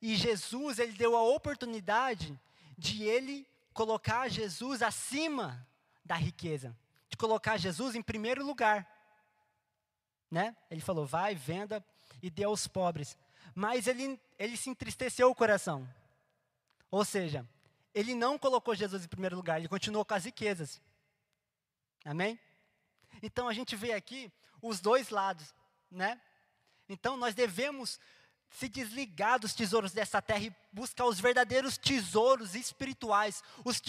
E 0.00 0.16
Jesus, 0.16 0.78
ele 0.78 0.92
deu 0.92 1.14
a 1.14 1.22
oportunidade 1.22 2.34
de 2.76 3.04
ele 3.04 3.46
colocar 3.72 4.28
Jesus 4.28 4.82
acima 4.82 5.66
da 6.04 6.14
riqueza, 6.14 6.76
de 7.08 7.16
colocar 7.16 7.56
Jesus 7.56 7.94
em 7.94 8.02
primeiro 8.02 8.44
lugar. 8.44 8.86
Né? 10.30 10.56
Ele 10.70 10.80
falou: 10.80 11.06
vai, 11.06 11.34
venda 11.34 11.84
e 12.22 12.30
dê 12.30 12.44
aos 12.44 12.66
pobres. 12.66 13.16
Mas 13.54 13.86
ele, 13.86 14.20
ele 14.38 14.56
se 14.56 14.68
entristeceu 14.68 15.30
o 15.30 15.34
coração. 15.34 15.88
Ou 16.90 17.04
seja, 17.04 17.46
ele 17.94 18.14
não 18.14 18.38
colocou 18.38 18.74
Jesus 18.74 19.04
em 19.04 19.08
primeiro 19.08 19.36
lugar, 19.36 19.58
ele 19.58 19.68
continuou 19.68 20.04
com 20.04 20.14
as 20.14 20.24
riquezas. 20.24 20.80
Amém? 22.04 22.38
Então 23.22 23.48
a 23.48 23.52
gente 23.52 23.74
vê 23.74 23.92
aqui 23.92 24.30
os 24.60 24.80
dois 24.80 25.10
lados, 25.10 25.54
né? 25.90 26.20
Então 26.88 27.16
nós 27.16 27.34
devemos 27.34 27.98
se 28.50 28.68
desligar 28.68 29.38
dos 29.38 29.54
tesouros 29.54 29.92
dessa 29.92 30.22
terra 30.22 30.44
e 30.44 30.56
buscar 30.72 31.04
os 31.04 31.20
verdadeiros 31.20 31.76
tesouros 31.76 32.54
espirituais, 32.54 33.42
os, 33.64 33.82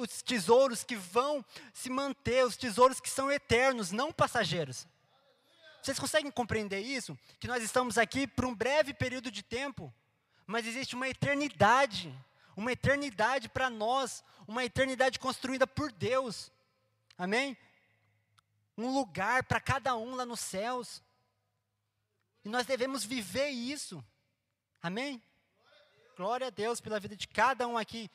os 0.00 0.22
tesouros 0.22 0.84
que 0.84 0.96
vão 0.96 1.44
se 1.72 1.90
manter, 1.90 2.44
os 2.44 2.56
tesouros 2.56 3.00
que 3.00 3.10
são 3.10 3.30
eternos, 3.30 3.90
não 3.90 4.12
passageiros. 4.12 4.86
Vocês 5.82 5.98
conseguem 5.98 6.30
compreender 6.30 6.80
isso? 6.80 7.18
Que 7.40 7.48
nós 7.48 7.62
estamos 7.62 7.98
aqui 7.98 8.26
por 8.26 8.44
um 8.44 8.54
breve 8.54 8.94
período 8.94 9.30
de 9.30 9.42
tempo, 9.42 9.92
mas 10.46 10.66
existe 10.66 10.94
uma 10.94 11.08
eternidade, 11.08 12.16
uma 12.56 12.70
eternidade 12.70 13.48
para 13.48 13.68
nós, 13.68 14.22
uma 14.46 14.64
eternidade 14.64 15.18
construída 15.18 15.66
por 15.66 15.90
Deus. 15.90 16.52
Amém? 17.18 17.56
Um 18.78 18.94
lugar 18.94 19.42
para 19.44 19.60
cada 19.60 19.96
um 19.96 20.14
lá 20.14 20.24
nos 20.24 20.40
céus. 20.40 21.02
E 22.44 22.48
nós 22.48 22.66
devemos 22.66 23.04
viver 23.04 23.48
isso. 23.48 24.04
Amém? 24.82 25.22
Glória 26.16 26.48
a 26.48 26.50
Deus 26.50 26.80
pela 26.80 27.00
vida 27.00 27.16
de 27.16 27.28
cada 27.28 27.66
um 27.66 27.78
aqui. 27.78 28.10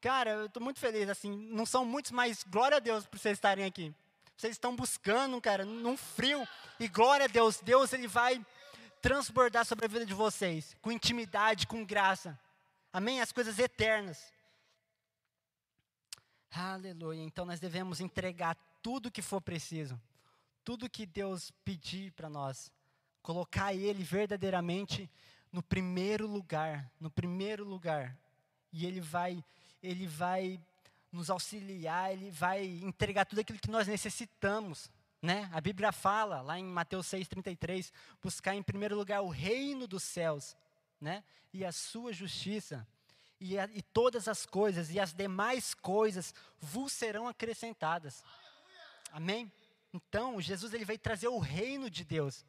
Cara, 0.00 0.30
eu 0.30 0.46
estou 0.46 0.62
muito 0.62 0.80
feliz, 0.80 1.08
assim, 1.08 1.30
não 1.52 1.66
são 1.66 1.84
muitos, 1.84 2.10
mas 2.10 2.42
glória 2.44 2.76
a 2.76 2.80
Deus 2.80 3.06
por 3.06 3.18
vocês 3.18 3.36
estarem 3.36 3.64
aqui. 3.64 3.94
Vocês 4.36 4.54
estão 4.54 4.74
buscando, 4.74 5.40
cara, 5.40 5.64
num 5.64 5.96
frio. 5.96 6.46
E 6.80 6.88
glória 6.88 7.24
a 7.24 7.28
Deus, 7.28 7.60
Deus 7.60 7.92
ele 7.92 8.08
vai 8.08 8.44
transbordar 9.00 9.64
sobre 9.64 9.84
a 9.84 9.88
vida 9.88 10.06
de 10.06 10.14
vocês, 10.14 10.76
com 10.80 10.90
intimidade, 10.90 11.66
com 11.66 11.84
graça. 11.84 12.38
Amém? 12.92 13.20
As 13.20 13.32
coisas 13.32 13.58
eternas. 13.58 14.32
Aleluia. 16.50 17.22
Então 17.22 17.44
nós 17.44 17.60
devemos 17.60 18.00
entregar 18.00 18.56
tudo 18.82 19.10
que 19.10 19.22
for 19.22 19.40
preciso, 19.40 20.00
tudo 20.64 20.90
que 20.90 21.06
Deus 21.06 21.50
pedir 21.64 22.12
para 22.12 22.28
nós 22.28 22.70
colocar 23.22 23.72
Ele 23.72 24.02
verdadeiramente 24.02 25.10
no 25.52 25.62
primeiro 25.62 26.26
lugar, 26.26 26.90
no 26.98 27.10
primeiro 27.10 27.64
lugar. 27.64 28.16
E 28.72 28.86
Ele 28.86 29.00
vai, 29.00 29.44
Ele 29.82 30.06
vai 30.06 30.60
nos 31.10 31.30
auxiliar, 31.30 32.12
Ele 32.12 32.30
vai 32.30 32.64
entregar 32.64 33.24
tudo 33.24 33.40
aquilo 33.40 33.58
que 33.58 33.70
nós 33.70 33.86
necessitamos. 33.86 34.90
Né? 35.20 35.48
A 35.52 35.60
Bíblia 35.60 35.92
fala, 35.92 36.40
lá 36.40 36.58
em 36.58 36.64
Mateus 36.64 37.06
6,33, 37.06 37.92
buscar 38.20 38.56
em 38.56 38.62
primeiro 38.62 38.96
lugar 38.96 39.20
o 39.20 39.28
reino 39.28 39.86
dos 39.86 40.02
céus 40.02 40.56
né? 41.00 41.22
e 41.52 41.64
a 41.64 41.70
sua 41.70 42.12
justiça. 42.12 42.86
E, 43.38 43.58
a, 43.58 43.68
e 43.74 43.82
todas 43.82 44.26
as 44.28 44.46
coisas 44.46 44.90
e 44.90 44.98
as 44.98 45.12
demais 45.12 45.74
coisas 45.74 46.34
vos 46.60 46.92
serão 46.92 47.28
acrescentadas. 47.28 48.24
Amém? 49.12 49.52
Então, 49.92 50.40
Jesus 50.40 50.72
ele 50.72 50.84
veio 50.84 50.98
trazer 50.98 51.28
o 51.28 51.38
reino 51.38 51.90
de 51.90 52.04
Deus. 52.04 52.44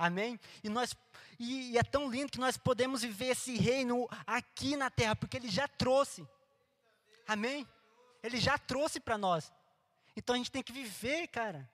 Amém? 0.00 0.40
E, 0.64 0.70
nós, 0.70 0.96
e, 1.38 1.72
e 1.72 1.78
é 1.78 1.82
tão 1.82 2.10
lindo 2.10 2.32
que 2.32 2.40
nós 2.40 2.56
podemos 2.56 3.02
viver 3.02 3.26
esse 3.26 3.54
reino 3.58 4.08
aqui 4.26 4.74
na 4.74 4.88
terra, 4.88 5.14
porque 5.14 5.36
Ele 5.36 5.50
já 5.50 5.68
trouxe. 5.68 6.26
Amém? 7.28 7.68
Ele 8.22 8.40
já 8.40 8.56
trouxe 8.56 8.98
para 8.98 9.18
nós. 9.18 9.52
Então 10.16 10.34
a 10.34 10.38
gente 10.38 10.50
tem 10.50 10.62
que 10.62 10.72
viver, 10.72 11.28
cara. 11.28 11.70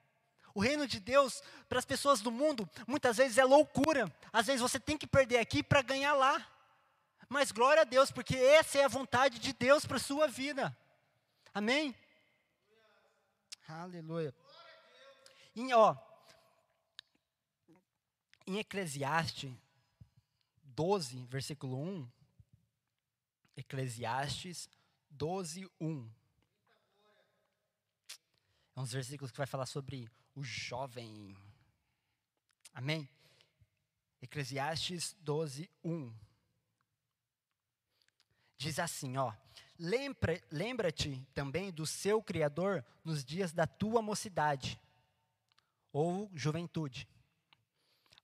O 0.53 0.59
reino 0.59 0.85
de 0.85 0.99
Deus, 0.99 1.41
para 1.69 1.79
as 1.79 1.85
pessoas 1.85 2.19
do 2.19 2.29
mundo, 2.29 2.69
muitas 2.85 3.15
vezes 3.15 3.37
é 3.37 3.45
loucura. 3.45 4.13
Às 4.33 4.47
vezes 4.47 4.61
você 4.61 4.77
tem 4.77 4.97
que 4.97 5.07
perder 5.07 5.37
aqui 5.37 5.63
para 5.63 5.81
ganhar 5.81 6.13
lá. 6.13 6.45
Mas 7.29 7.53
glória 7.53 7.83
a 7.83 7.85
Deus, 7.85 8.11
porque 8.11 8.35
essa 8.35 8.77
é 8.77 8.83
a 8.83 8.89
vontade 8.89 9.39
de 9.39 9.53
Deus 9.53 9.85
para 9.85 9.95
a 9.95 10.01
sua 10.01 10.27
vida. 10.27 10.77
Amém? 11.53 11.95
Aleluia. 13.69 14.35
E, 15.55 15.73
ó, 15.73 15.95
em 18.47 18.59
Eclesiastes 18.59 19.53
12, 20.63 21.25
versículo 21.25 21.77
1, 21.77 22.09
Eclesiastes 23.57 24.69
12, 25.09 25.69
1. 25.81 26.09
É 28.75 28.79
uns 28.79 28.93
versículos 28.93 29.31
que 29.31 29.37
vai 29.37 29.47
falar 29.47 29.65
sobre 29.65 30.09
o 30.33 30.43
jovem. 30.43 31.35
Amém? 32.73 33.09
Eclesiastes 34.21 35.13
12, 35.19 35.69
1. 35.83 36.13
Diz 38.57 38.79
assim, 38.79 39.17
ó. 39.17 39.33
Lembra-te 39.77 41.21
também 41.33 41.71
do 41.71 41.85
seu 41.85 42.23
Criador 42.23 42.83
nos 43.03 43.25
dias 43.25 43.51
da 43.51 43.67
tua 43.67 44.01
mocidade, 44.01 44.79
ou 45.91 46.31
juventude 46.33 47.07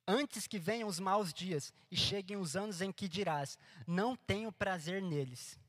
antes 0.08 0.48
que 0.48 0.60
venham 0.60 0.88
os 0.88 1.00
maus 1.00 1.34
dias 1.34 1.74
e 1.92 1.96
cheguem 1.96 2.38
os 2.38 2.56
anos 2.56 2.82
em 2.82 2.92
que 2.92 3.08
dirás: 3.08 3.58
Não 3.88 4.16
tenho 4.16 4.52
prazer 4.52 5.02
neles. 5.02 5.60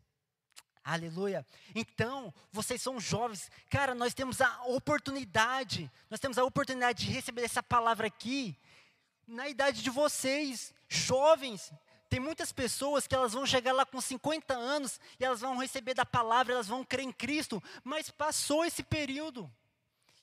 Aleluia. 0.84 1.46
Então, 1.74 2.32
vocês 2.52 2.82
são 2.82 3.00
jovens. 3.00 3.50
Cara, 3.70 3.94
nós 3.94 4.12
temos 4.12 4.42
a 4.42 4.64
oportunidade, 4.64 5.90
nós 6.10 6.20
temos 6.20 6.36
a 6.36 6.44
oportunidade 6.44 7.06
de 7.06 7.12
receber 7.12 7.42
essa 7.42 7.62
palavra 7.62 8.06
aqui 8.06 8.54
na 9.26 9.48
idade 9.48 9.82
de 9.82 9.88
vocês, 9.88 10.74
jovens. 10.86 11.72
Tem 12.10 12.20
muitas 12.20 12.52
pessoas 12.52 13.06
que 13.06 13.14
elas 13.14 13.32
vão 13.32 13.46
chegar 13.46 13.72
lá 13.72 13.86
com 13.86 13.98
50 13.98 14.52
anos 14.54 15.00
e 15.18 15.24
elas 15.24 15.40
vão 15.40 15.56
receber 15.56 15.94
da 15.94 16.04
palavra, 16.04 16.52
elas 16.52 16.68
vão 16.68 16.84
crer 16.84 17.04
em 17.04 17.12
Cristo, 17.12 17.62
mas 17.82 18.10
passou 18.10 18.62
esse 18.62 18.82
período. 18.82 19.50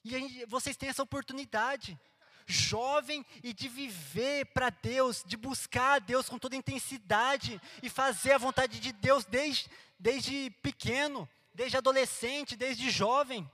E 0.03 0.11
gente, 0.11 0.45
vocês 0.45 0.77
têm 0.77 0.89
essa 0.89 1.03
oportunidade 1.03 1.99
jovem 2.45 3.25
e 3.43 3.53
de 3.53 3.67
viver 3.67 4.45
para 4.47 4.69
Deus, 4.69 5.23
de 5.25 5.37
buscar 5.37 5.93
a 5.93 5.99
Deus 5.99 6.29
com 6.29 6.37
toda 6.37 6.55
intensidade 6.55 7.61
e 7.81 7.89
fazer 7.89 8.33
a 8.33 8.37
vontade 8.37 8.79
de 8.79 8.91
Deus 8.91 9.25
desde, 9.25 9.69
desde 9.99 10.49
pequeno, 10.61 11.27
desde 11.53 11.77
adolescente, 11.77 12.55
desde 12.55 12.89
jovem. 12.89 13.49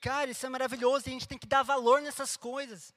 Cara, 0.00 0.30
isso 0.30 0.44
é 0.44 0.48
maravilhoso 0.48 1.06
e 1.06 1.10
a 1.10 1.12
gente 1.12 1.28
tem 1.28 1.38
que 1.38 1.46
dar 1.46 1.62
valor 1.62 2.02
nessas 2.02 2.36
coisas. 2.36 2.92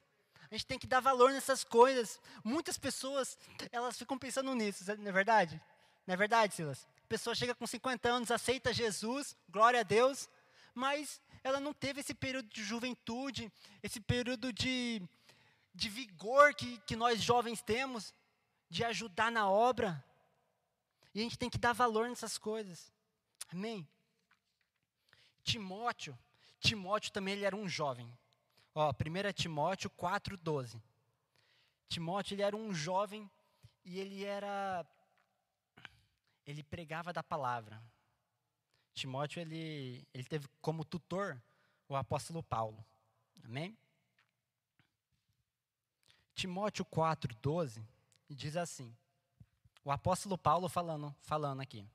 A 0.50 0.56
gente 0.56 0.66
tem 0.66 0.80
que 0.80 0.88
dar 0.88 1.00
valor 1.00 1.32
nessas 1.32 1.64
coisas. 1.64 2.20
Muitas 2.44 2.78
pessoas, 2.78 3.38
elas 3.72 3.98
ficam 3.98 4.18
pensando 4.18 4.54
nisso, 4.56 4.84
não 4.98 5.10
é 5.10 5.12
verdade? 5.12 5.62
Não 6.06 6.14
é 6.14 6.18
verdade, 6.18 6.56
Silas? 6.56 6.88
A 7.04 7.08
pessoa 7.08 7.36
chega 7.36 7.54
com 7.54 7.68
50 7.68 8.10
anos, 8.10 8.32
aceita 8.32 8.74
Jesus, 8.74 9.36
glória 9.50 9.82
a 9.82 9.84
Deus, 9.84 10.30
mas 10.74 11.22
ela 11.46 11.60
não 11.60 11.76
teve 11.76 12.00
esse 12.00 12.16
período 12.16 12.50
de 12.50 12.64
juventude, 12.64 13.54
esse 13.84 14.00
período 14.00 14.52
de, 14.52 15.00
de 15.76 15.90
vigor 15.90 16.56
que, 16.56 16.80
que 16.80 16.96
nós 16.96 17.22
jovens 17.22 17.62
temos, 17.62 18.12
de 18.68 18.84
ajudar 18.84 19.32
na 19.32 19.48
obra. 19.48 20.04
E 21.14 21.20
a 21.20 21.22
gente 21.22 21.38
tem 21.38 21.48
que 21.48 21.60
dar 21.60 21.72
valor 21.72 22.10
nessas 22.10 22.40
coisas. 22.40 22.92
Amém? 23.50 23.88
Timóteo, 25.44 26.18
Timóteo 26.60 27.12
também 27.12 27.36
ele 27.36 27.46
era 27.46 27.56
um 27.56 27.70
jovem. 27.70 28.12
Ó, 28.74 28.90
1 28.90 29.34
Timóteo 29.34 29.92
4,12. 29.92 30.82
Timóteo 31.88 32.34
ele 32.34 32.42
era 32.42 32.56
um 32.56 32.74
jovem 32.74 33.30
e 33.84 34.00
ele 34.00 34.26
era. 34.26 34.84
Ele 36.44 36.64
pregava 36.64 37.14
da 37.14 37.22
palavra. 37.22 37.80
Timóteo 38.96 39.42
ele, 39.42 40.08
ele 40.14 40.24
teve 40.24 40.48
como 40.62 40.86
tutor 40.86 41.40
o 41.88 41.96
apóstolo 41.98 42.42
Paulo. 42.42 42.84
Amém? 43.44 43.78
Timóteo 46.34 46.86
4:12 46.86 47.84
diz 48.30 48.56
assim: 48.56 48.96
O 49.84 49.92
apóstolo 49.92 50.38
Paulo 50.38 50.70
falando, 50.70 51.14
falando 51.22 51.62
aqui. 51.62 51.86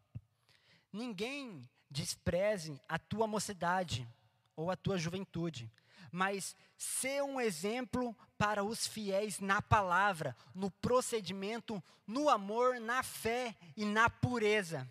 Ninguém 0.92 1.68
despreze 1.90 2.80
a 2.86 2.98
tua 2.98 3.26
mocidade 3.26 4.06
ou 4.54 4.70
a 4.70 4.76
tua 4.76 4.98
juventude, 4.98 5.72
mas 6.12 6.54
ser 6.76 7.22
um 7.22 7.40
exemplo 7.40 8.14
para 8.36 8.62
os 8.62 8.86
fiéis 8.86 9.40
na 9.40 9.62
palavra, 9.62 10.36
no 10.54 10.70
procedimento, 10.70 11.82
no 12.06 12.28
amor, 12.28 12.78
na 12.78 13.02
fé 13.02 13.56
e 13.76 13.84
na 13.84 14.10
pureza. 14.10 14.86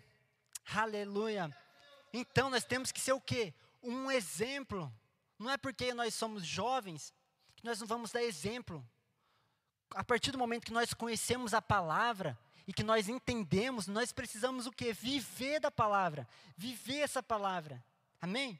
Aleluia. 0.74 1.54
Então 2.12 2.50
nós 2.50 2.64
temos 2.64 2.90
que 2.92 3.00
ser 3.00 3.12
o 3.12 3.20
quê? 3.20 3.54
Um 3.82 4.10
exemplo. 4.10 4.92
Não 5.38 5.50
é 5.50 5.56
porque 5.56 5.94
nós 5.94 6.14
somos 6.14 6.44
jovens 6.44 7.14
que 7.56 7.64
nós 7.64 7.80
não 7.80 7.86
vamos 7.86 8.10
dar 8.10 8.22
exemplo. 8.22 8.86
A 9.94 10.04
partir 10.04 10.30
do 10.30 10.38
momento 10.38 10.64
que 10.64 10.72
nós 10.72 10.94
conhecemos 10.94 11.52
a 11.52 11.60
palavra 11.60 12.38
e 12.66 12.72
que 12.72 12.82
nós 12.82 13.08
entendemos, 13.08 13.86
nós 13.86 14.12
precisamos 14.12 14.66
o 14.66 14.72
quê? 14.72 14.92
Viver 14.92 15.60
da 15.60 15.70
palavra, 15.70 16.28
viver 16.56 17.00
essa 17.00 17.22
palavra. 17.22 17.82
Amém? 18.20 18.58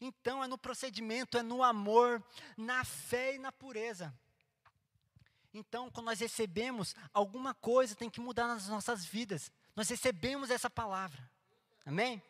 Então 0.00 0.42
é 0.42 0.46
no 0.46 0.56
procedimento, 0.56 1.36
é 1.36 1.42
no 1.42 1.62
amor, 1.62 2.22
na 2.56 2.84
fé 2.84 3.34
e 3.34 3.38
na 3.38 3.52
pureza. 3.52 4.14
Então, 5.52 5.90
quando 5.90 6.06
nós 6.06 6.20
recebemos, 6.20 6.94
alguma 7.12 7.52
coisa 7.54 7.96
tem 7.96 8.08
que 8.08 8.20
mudar 8.20 8.46
nas 8.46 8.68
nossas 8.68 9.04
vidas. 9.04 9.50
Nós 9.74 9.88
recebemos 9.88 10.48
essa 10.48 10.70
palavra. 10.70 11.28
Amém? 11.84 12.22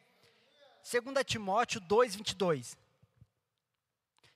2 0.82 1.24
Timóteo 1.24 1.80
2, 1.80 2.16
22. 2.16 2.76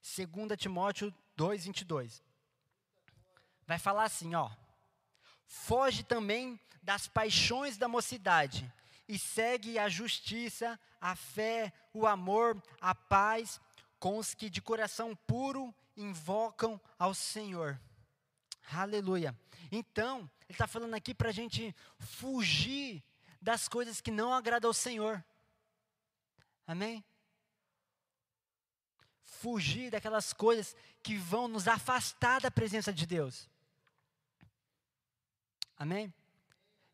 2 0.01 0.59
Timóteo 0.59 1.15
2, 1.37 1.65
22. 1.65 2.23
Vai 3.67 3.79
falar 3.79 4.05
assim, 4.05 4.35
ó. 4.35 4.51
Foge 5.47 6.03
também 6.03 6.61
das 6.83 7.07
paixões 7.07 7.77
da 7.77 7.89
mocidade 7.89 8.71
e 9.09 9.19
segue 9.19 9.79
a 9.79 9.89
justiça, 9.89 10.79
a 11.01 11.15
fé, 11.15 11.73
o 11.93 12.07
amor, 12.07 12.63
a 12.81 12.95
paz 12.95 13.61
com 13.99 14.19
os 14.19 14.35
que 14.35 14.51
de 14.51 14.61
coração 14.61 15.17
puro 15.27 15.75
invocam 15.97 16.81
ao 16.99 17.15
Senhor. 17.15 17.81
Aleluia. 18.73 19.35
Então, 19.71 20.31
ele 20.43 20.53
está 20.53 20.67
falando 20.67 20.95
aqui 20.95 21.15
para 21.15 21.29
a 21.29 21.33
gente 21.33 21.75
fugir 21.99 23.03
das 23.41 23.69
coisas 23.69 24.01
que 24.01 24.11
não 24.11 24.33
agradam 24.33 24.69
ao 24.69 24.75
Senhor. 24.75 25.25
Amém? 26.67 27.05
Fugir 29.23 29.91
daquelas 29.91 30.33
coisas 30.33 30.75
que 31.03 31.17
vão 31.17 31.49
nos 31.49 31.69
afastar 31.69 32.41
da 32.41 32.51
presença 32.51 32.93
de 32.93 33.07
Deus. 33.07 33.49
Amém? 35.77 36.13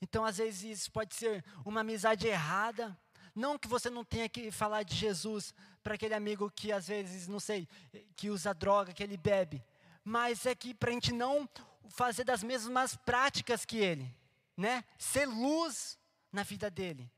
Então, 0.01 0.25
às 0.25 0.39
vezes, 0.39 0.79
isso 0.79 0.91
pode 0.91 1.15
ser 1.15 1.45
uma 1.65 1.81
amizade 1.81 2.27
errada. 2.27 2.99
Não 3.35 3.59
que 3.59 3.69
você 3.69 3.89
não 3.91 4.05
tenha 4.05 4.29
que 4.29 4.51
falar 4.51 4.83
de 4.83 4.97
Jesus 4.97 5.55
para 5.83 5.95
aquele 5.95 6.15
amigo 6.15 6.51
que, 6.51 6.73
às 6.73 6.89
vezes, 6.89 7.29
não 7.29 7.39
sei, 7.39 7.69
que 8.17 8.31
usa 8.31 8.55
droga, 8.55 8.93
que 8.93 9.03
ele 9.03 9.17
bebe. 9.17 9.63
Mas 10.03 10.47
é 10.47 10.55
que 10.55 10.75
para 10.75 10.91
a 10.91 10.93
gente 10.93 11.13
não 11.13 11.49
fazer 11.91 12.25
das 12.25 12.43
mesmas 12.43 12.97
práticas 12.97 13.65
que 13.65 13.77
ele. 13.79 14.13
Né? 14.57 14.85
Ser 14.99 15.27
luz 15.27 15.99
na 16.33 16.43
vida 16.43 16.71
dele. 16.71 17.11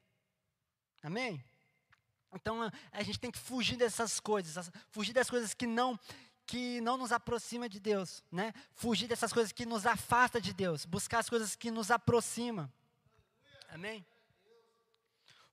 Amém? 1.02 1.42
Então 2.32 2.70
a 2.90 3.02
gente 3.02 3.18
tem 3.18 3.30
que 3.30 3.38
fugir 3.38 3.76
dessas 3.76 4.18
coisas, 4.18 4.70
fugir 4.90 5.12
das 5.12 5.28
coisas 5.28 5.54
que 5.54 5.66
não 5.66 5.98
que 6.44 6.80
não 6.80 6.96
nos 6.96 7.12
aproxima 7.12 7.68
de 7.68 7.78
Deus, 7.78 8.22
né? 8.30 8.52
Fugir 8.74 9.06
dessas 9.06 9.32
coisas 9.32 9.52
que 9.52 9.64
nos 9.64 9.86
afasta 9.86 10.40
de 10.40 10.52
Deus, 10.52 10.84
buscar 10.84 11.20
as 11.20 11.28
coisas 11.28 11.54
que 11.54 11.70
nos 11.70 11.90
aproximam. 11.90 12.70
Amém? 13.68 14.04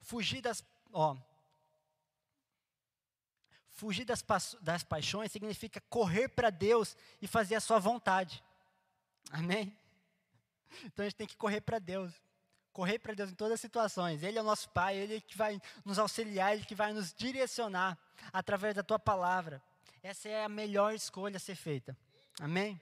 Fugir 0.01 0.41
das, 0.41 0.63
ó, 0.91 1.15
fugir 3.69 4.03
das, 4.03 4.25
das 4.61 4.83
paixões 4.83 5.31
significa 5.31 5.79
correr 5.89 6.27
para 6.27 6.49
Deus 6.49 6.97
e 7.21 7.27
fazer 7.27 7.55
a 7.55 7.61
sua 7.61 7.79
vontade. 7.79 8.43
Amém? 9.31 9.73
Então 10.83 11.03
a 11.03 11.09
gente 11.09 11.17
tem 11.17 11.27
que 11.27 11.37
correr 11.37 11.61
para 11.61 11.79
Deus. 11.79 12.13
Correr 12.71 12.99
para 12.99 13.13
Deus 13.13 13.31
em 13.31 13.35
todas 13.35 13.55
as 13.55 13.61
situações. 13.61 14.23
Ele 14.23 14.37
é 14.37 14.41
o 14.41 14.45
nosso 14.45 14.69
Pai, 14.69 14.95
Ele 14.97 15.17
é 15.17 15.21
que 15.21 15.37
vai 15.37 15.61
nos 15.83 15.99
auxiliar, 15.99 16.53
Ele 16.53 16.65
que 16.65 16.75
vai 16.75 16.93
nos 16.93 17.13
direcionar 17.13 17.97
através 18.31 18.75
da 18.75 18.83
Tua 18.83 18.99
palavra. 18.99 19.61
Essa 20.01 20.29
é 20.29 20.43
a 20.43 20.49
melhor 20.49 20.93
escolha 20.93 21.37
a 21.37 21.39
ser 21.39 21.55
feita. 21.55 21.97
Amém? 22.39 22.79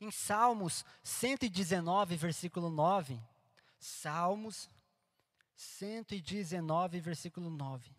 Em 0.00 0.10
Salmos 0.10 0.84
119, 1.02 2.16
versículo 2.16 2.70
9. 2.70 3.20
Salmos 3.78 4.68
119, 5.54 7.00
versículo 7.00 7.50
9. 7.50 7.90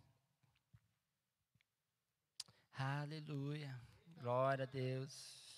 Aleluia. 2.73 3.79
Glória 4.19 4.63
a 4.63 4.65
Deus. 4.65 5.50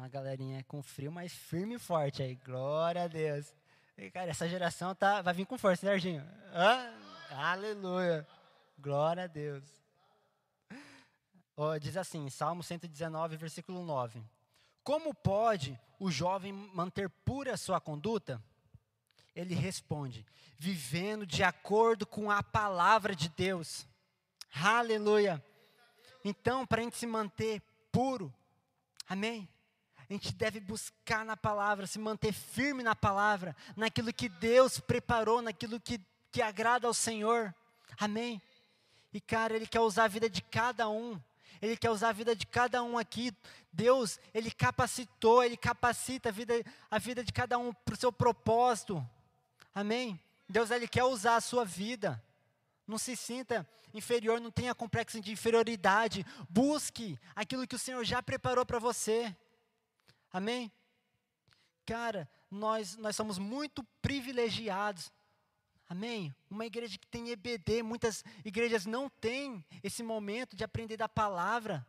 A 0.00 0.08
galerinha 0.08 0.64
com 0.64 0.82
frio, 0.82 1.12
mas 1.12 1.32
firme 1.32 1.74
e 1.74 1.78
forte 1.78 2.22
aí. 2.22 2.34
Glória 2.36 3.04
a 3.04 3.08
Deus. 3.08 3.54
E, 3.96 4.10
cara, 4.10 4.30
essa 4.30 4.48
geração 4.48 4.94
tá, 4.94 5.20
vai 5.20 5.34
vir 5.34 5.46
com 5.46 5.58
força, 5.58 5.84
né, 5.84 5.92
Serginho? 5.92 6.26
aleluia. 7.30 8.26
Glória 8.78 9.24
a 9.24 9.26
Deus. 9.26 9.64
Oh, 11.54 11.78
diz 11.78 11.96
assim, 11.96 12.30
Salmo 12.30 12.62
119, 12.62 13.36
versículo 13.36 13.84
9. 13.84 14.22
Como 14.82 15.14
pode 15.14 15.78
o 15.98 16.10
jovem 16.10 16.52
manter 16.52 17.10
pura 17.10 17.56
sua 17.56 17.78
conduta? 17.78 18.42
Ele 19.36 19.54
responde: 19.54 20.24
vivendo 20.56 21.26
de 21.26 21.42
acordo 21.42 22.06
com 22.06 22.30
a 22.30 22.42
palavra 22.42 23.14
de 23.14 23.28
Deus. 23.28 23.86
Aleluia. 24.54 25.44
Então, 26.24 26.66
para 26.66 26.80
a 26.80 26.84
gente 26.84 26.96
se 26.96 27.06
manter 27.06 27.62
puro, 27.92 28.32
amém? 29.06 29.48
A 30.10 30.12
gente 30.12 30.34
deve 30.34 30.58
buscar 30.58 31.24
na 31.24 31.36
palavra, 31.36 31.86
se 31.86 31.96
manter 31.96 32.32
firme 32.32 32.82
na 32.82 32.96
palavra, 32.96 33.54
naquilo 33.76 34.12
que 34.12 34.28
Deus 34.28 34.80
preparou, 34.80 35.40
naquilo 35.40 35.78
que, 35.78 36.00
que 36.32 36.42
agrada 36.42 36.88
ao 36.88 36.92
Senhor. 36.92 37.54
Amém? 37.96 38.42
E, 39.12 39.20
cara, 39.20 39.54
Ele 39.54 39.68
quer 39.68 39.78
usar 39.78 40.04
a 40.04 40.08
vida 40.08 40.28
de 40.28 40.42
cada 40.42 40.88
um. 40.88 41.20
Ele 41.62 41.76
quer 41.76 41.90
usar 41.90 42.08
a 42.08 42.12
vida 42.12 42.34
de 42.34 42.44
cada 42.44 42.82
um 42.82 42.98
aqui. 42.98 43.32
Deus, 43.72 44.18
Ele 44.34 44.50
capacitou, 44.50 45.44
Ele 45.44 45.56
capacita 45.56 46.30
a 46.30 46.32
vida, 46.32 46.54
a 46.90 46.98
vida 46.98 47.22
de 47.22 47.32
cada 47.32 47.56
um 47.56 47.72
para 47.72 47.94
o 47.94 47.96
seu 47.96 48.12
propósito. 48.12 49.08
Amém? 49.72 50.18
Deus, 50.48 50.72
Ele 50.72 50.88
quer 50.88 51.04
usar 51.04 51.36
a 51.36 51.40
sua 51.40 51.64
vida. 51.64 52.20
Não 52.84 52.98
se 52.98 53.14
sinta 53.14 53.64
inferior, 53.94 54.40
não 54.40 54.50
tenha 54.50 54.74
complexo 54.74 55.20
de 55.20 55.30
inferioridade. 55.30 56.26
Busque 56.48 57.16
aquilo 57.36 57.64
que 57.64 57.76
o 57.76 57.78
Senhor 57.78 58.04
já 58.04 58.20
preparou 58.20 58.66
para 58.66 58.80
você. 58.80 59.32
Amém? 60.32 60.70
Cara, 61.84 62.28
nós, 62.50 62.96
nós 62.96 63.16
somos 63.16 63.38
muito 63.38 63.82
privilegiados. 64.00 65.10
Amém? 65.88 66.32
Uma 66.48 66.66
igreja 66.66 66.96
que 66.96 67.06
tem 67.06 67.30
EBD, 67.30 67.82
muitas 67.82 68.24
igrejas 68.44 68.86
não 68.86 69.08
têm 69.08 69.64
esse 69.82 70.02
momento 70.02 70.54
de 70.54 70.62
aprender 70.62 70.96
da 70.96 71.08
palavra. 71.08 71.84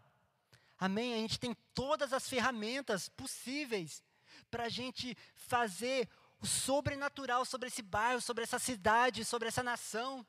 Amém? 0.79 1.13
A 1.13 1.17
gente 1.17 1.39
tem 1.39 1.55
todas 1.75 2.11
as 2.11 2.27
ferramentas 2.27 3.07
possíveis 3.09 4.03
para 4.49 4.63
a 4.65 4.69
gente 4.69 5.15
fazer 5.35 6.09
o 6.41 6.47
sobrenatural 6.47 7.45
sobre 7.45 7.67
esse 7.67 7.83
bairro, 7.83 8.19
sobre 8.19 8.43
essa 8.43 8.57
cidade, 8.57 9.23
sobre 9.23 9.47
essa 9.47 9.61
nação. 9.61 10.25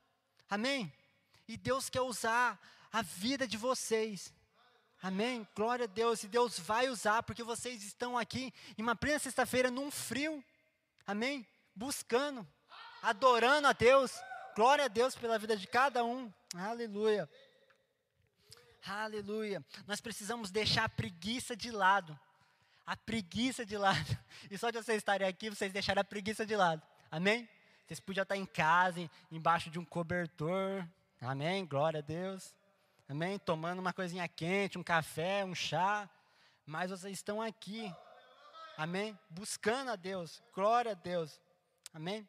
Amém? 0.51 0.93
E 1.49 1.57
Deus 1.57 1.89
quer 1.89 2.03
usar 2.03 2.61
a 2.93 3.01
vida 3.01 3.49
de 3.49 3.57
vocês. 3.57 4.35
Amém? 5.03 5.47
Glória 5.57 5.85
a 5.85 5.89
Deus. 5.89 6.23
E 6.23 6.29
Deus 6.29 6.61
vai 6.61 6.89
usar, 6.89 7.25
porque 7.25 7.43
vocês 7.43 7.83
estão 7.83 8.17
aqui 8.17 8.55
em 8.79 8.83
uma 8.83 8.95
plena 8.95 9.19
sexta-feira, 9.19 9.69
num 9.69 9.91
frio. 9.91 10.43
Amém? 11.05 11.45
Buscando, 11.75 12.47
adorando 13.03 13.67
a 13.67 13.73
Deus. 13.73 14.13
Glória 14.55 14.85
a 14.85 14.89
Deus 14.89 15.17
pela 15.17 15.41
vida 15.41 15.57
de 15.57 15.67
cada 15.67 16.05
um. 16.05 16.33
Aleluia. 16.55 17.29
Aleluia. 18.87 19.65
Nós 19.89 20.01
precisamos 20.01 20.53
deixar 20.53 20.85
a 20.85 20.89
preguiça 20.89 21.57
de 21.57 21.73
lado. 21.73 22.17
A 22.87 22.97
preguiça 22.97 23.67
de 23.67 23.77
lado. 23.77 24.17
E 24.49 24.57
só 24.57 24.71
de 24.71 24.81
vocês 24.81 24.99
estarem 24.99 25.27
aqui, 25.27 25.51
vocês 25.51 25.73
deixaram 25.73 26.03
a 26.03 26.05
preguiça 26.05 26.47
de 26.47 26.55
lado. 26.55 26.81
Amém? 27.11 27.49
Vocês 27.87 27.99
podiam 27.99 28.23
estar 28.23 28.37
em 28.37 28.47
casa, 28.47 29.11
embaixo 29.33 29.69
de 29.69 29.81
um 29.81 29.85
cobertor. 29.85 30.87
Amém? 31.21 31.67
Glória 31.67 31.99
a 31.99 32.03
Deus 32.03 32.55
amém? 33.13 33.39
Tomando 33.39 33.79
uma 33.79 33.93
coisinha 33.93 34.27
quente, 34.27 34.79
um 34.79 34.83
café, 34.83 35.45
um 35.45 35.55
chá, 35.55 36.09
mas 36.65 36.91
vocês 36.91 37.13
estão 37.19 37.43
aqui, 37.43 37.95
amém? 38.77 39.19
Buscando 39.29 39.91
a 39.91 39.97
Deus, 39.97 40.43
glória 40.55 40.93
a 40.93 40.95
Deus, 40.95 41.39
amém? 41.93 42.27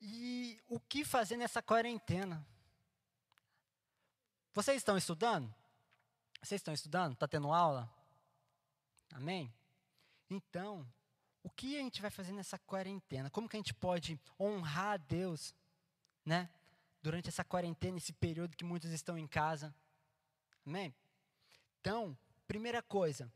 E 0.00 0.60
o 0.68 0.78
que 0.78 1.04
fazer 1.04 1.36
nessa 1.36 1.60
quarentena? 1.60 2.46
Vocês 4.52 4.76
estão 4.76 4.96
estudando? 4.96 5.52
Vocês 6.40 6.60
estão 6.60 6.72
estudando? 6.72 7.14
Está 7.14 7.26
tendo 7.26 7.52
aula? 7.52 7.92
Amém? 9.12 9.52
Então, 10.30 10.86
o 11.42 11.50
que 11.50 11.76
a 11.76 11.80
gente 11.80 12.00
vai 12.00 12.10
fazer 12.10 12.32
nessa 12.32 12.58
quarentena? 12.60 13.28
Como 13.28 13.48
que 13.48 13.56
a 13.56 13.58
gente 13.58 13.74
pode 13.74 14.20
honrar 14.38 14.92
a 14.92 14.96
Deus, 14.96 15.52
né? 16.24 16.48
Durante 17.04 17.28
essa 17.28 17.44
quarentena, 17.44 17.98
esse 17.98 18.14
período 18.14 18.56
que 18.56 18.64
muitos 18.64 18.90
estão 18.90 19.18
em 19.18 19.26
casa. 19.26 19.74
Amém? 20.66 20.94
Então, 21.78 22.16
primeira 22.48 22.82
coisa, 22.82 23.30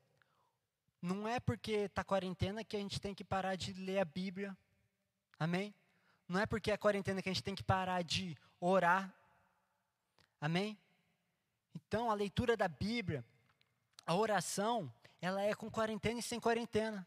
não 1.03 1.29
é 1.29 1.39
porque 1.39 1.73
está 1.73 2.03
quarentena 2.03 2.65
que 2.65 2.79
a 2.79 2.81
gente 2.81 2.99
tem 2.99 3.15
que 3.15 3.23
parar 3.23 3.57
de 3.57 3.75
ler 3.75 3.99
a 3.99 4.07
Bíblia. 4.07 4.57
Amém? 5.39 5.75
Não 6.27 6.41
é 6.41 6.47
porque 6.47 6.71
é 6.71 6.79
quarentena 6.79 7.21
que 7.21 7.29
a 7.29 7.33
gente 7.33 7.43
tem 7.43 7.55
que 7.55 7.63
parar 7.63 8.01
de 8.01 8.35
orar. 8.59 9.15
Amém? 10.41 10.79
Então, 11.75 12.11
a 12.11 12.15
leitura 12.15 12.57
da 12.57 12.69
Bíblia, 12.69 13.23
a 14.07 14.15
oração, 14.15 14.91
ela 15.21 15.43
é 15.43 15.55
com 15.55 15.71
quarentena 15.71 16.21
e 16.21 16.23
sem 16.23 16.41
quarentena. 16.41 17.07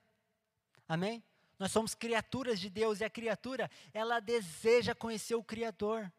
Amém? 0.87 1.23
Nós 1.57 1.71
somos 1.71 1.95
criaturas 1.95 2.59
de 2.59 2.69
Deus 2.69 2.99
e 2.99 3.03
a 3.03 3.09
criatura, 3.09 3.69
ela 3.91 4.19
deseja 4.19 4.93
conhecer 4.93 5.33
o 5.33 5.43
Criador. 5.43 6.11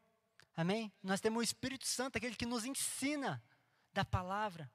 Amém? 0.56 0.92
Nós 1.02 1.20
temos 1.20 1.40
o 1.40 1.44
Espírito 1.44 1.86
Santo, 1.86 2.16
aquele 2.16 2.36
que 2.36 2.46
nos 2.46 2.64
ensina 2.64 3.42
da 3.92 4.04
palavra. 4.04 4.70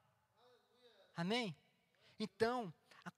Amém? 1.16 1.56
Então, 2.18 2.72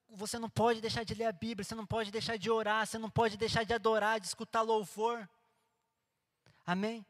você 0.09 0.37
não 0.37 0.49
pode 0.49 0.81
deixar 0.81 1.03
de 1.03 1.13
ler 1.13 1.25
a 1.25 1.31
Bíblia, 1.31 1.63
você 1.63 1.75
não 1.75 1.85
pode 1.85 2.11
deixar 2.11 2.37
de 2.37 2.49
orar, 2.49 2.85
você 2.85 2.97
não 2.97 3.09
pode 3.09 3.37
deixar 3.37 3.63
de 3.63 3.73
adorar, 3.73 4.19
de 4.19 4.27
escutar 4.27 4.61
louvor. 4.61 5.27
Amém? 6.65 7.05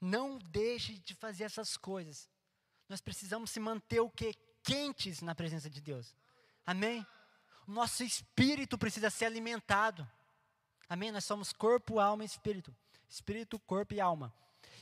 Não 0.00 0.38
deixe 0.38 0.94
de 0.98 1.14
fazer 1.14 1.44
essas 1.44 1.76
coisas. 1.76 2.28
Nós 2.88 3.00
precisamos 3.00 3.50
se 3.50 3.60
manter 3.60 4.00
o 4.00 4.10
que? 4.10 4.34
Quentes 4.62 5.20
na 5.22 5.34
presença 5.34 5.68
de 5.68 5.80
Deus. 5.80 6.14
Amém? 6.64 7.04
O 7.66 7.72
nosso 7.72 8.04
espírito 8.04 8.78
precisa 8.78 9.10
ser 9.10 9.26
alimentado. 9.26 10.08
Amém? 10.88 11.10
Nós 11.10 11.24
somos 11.24 11.52
corpo, 11.52 11.98
alma 11.98 12.22
e 12.22 12.26
espírito. 12.26 12.74
Espírito, 13.08 13.58
corpo 13.60 13.94
e 13.94 14.00
alma. 14.00 14.32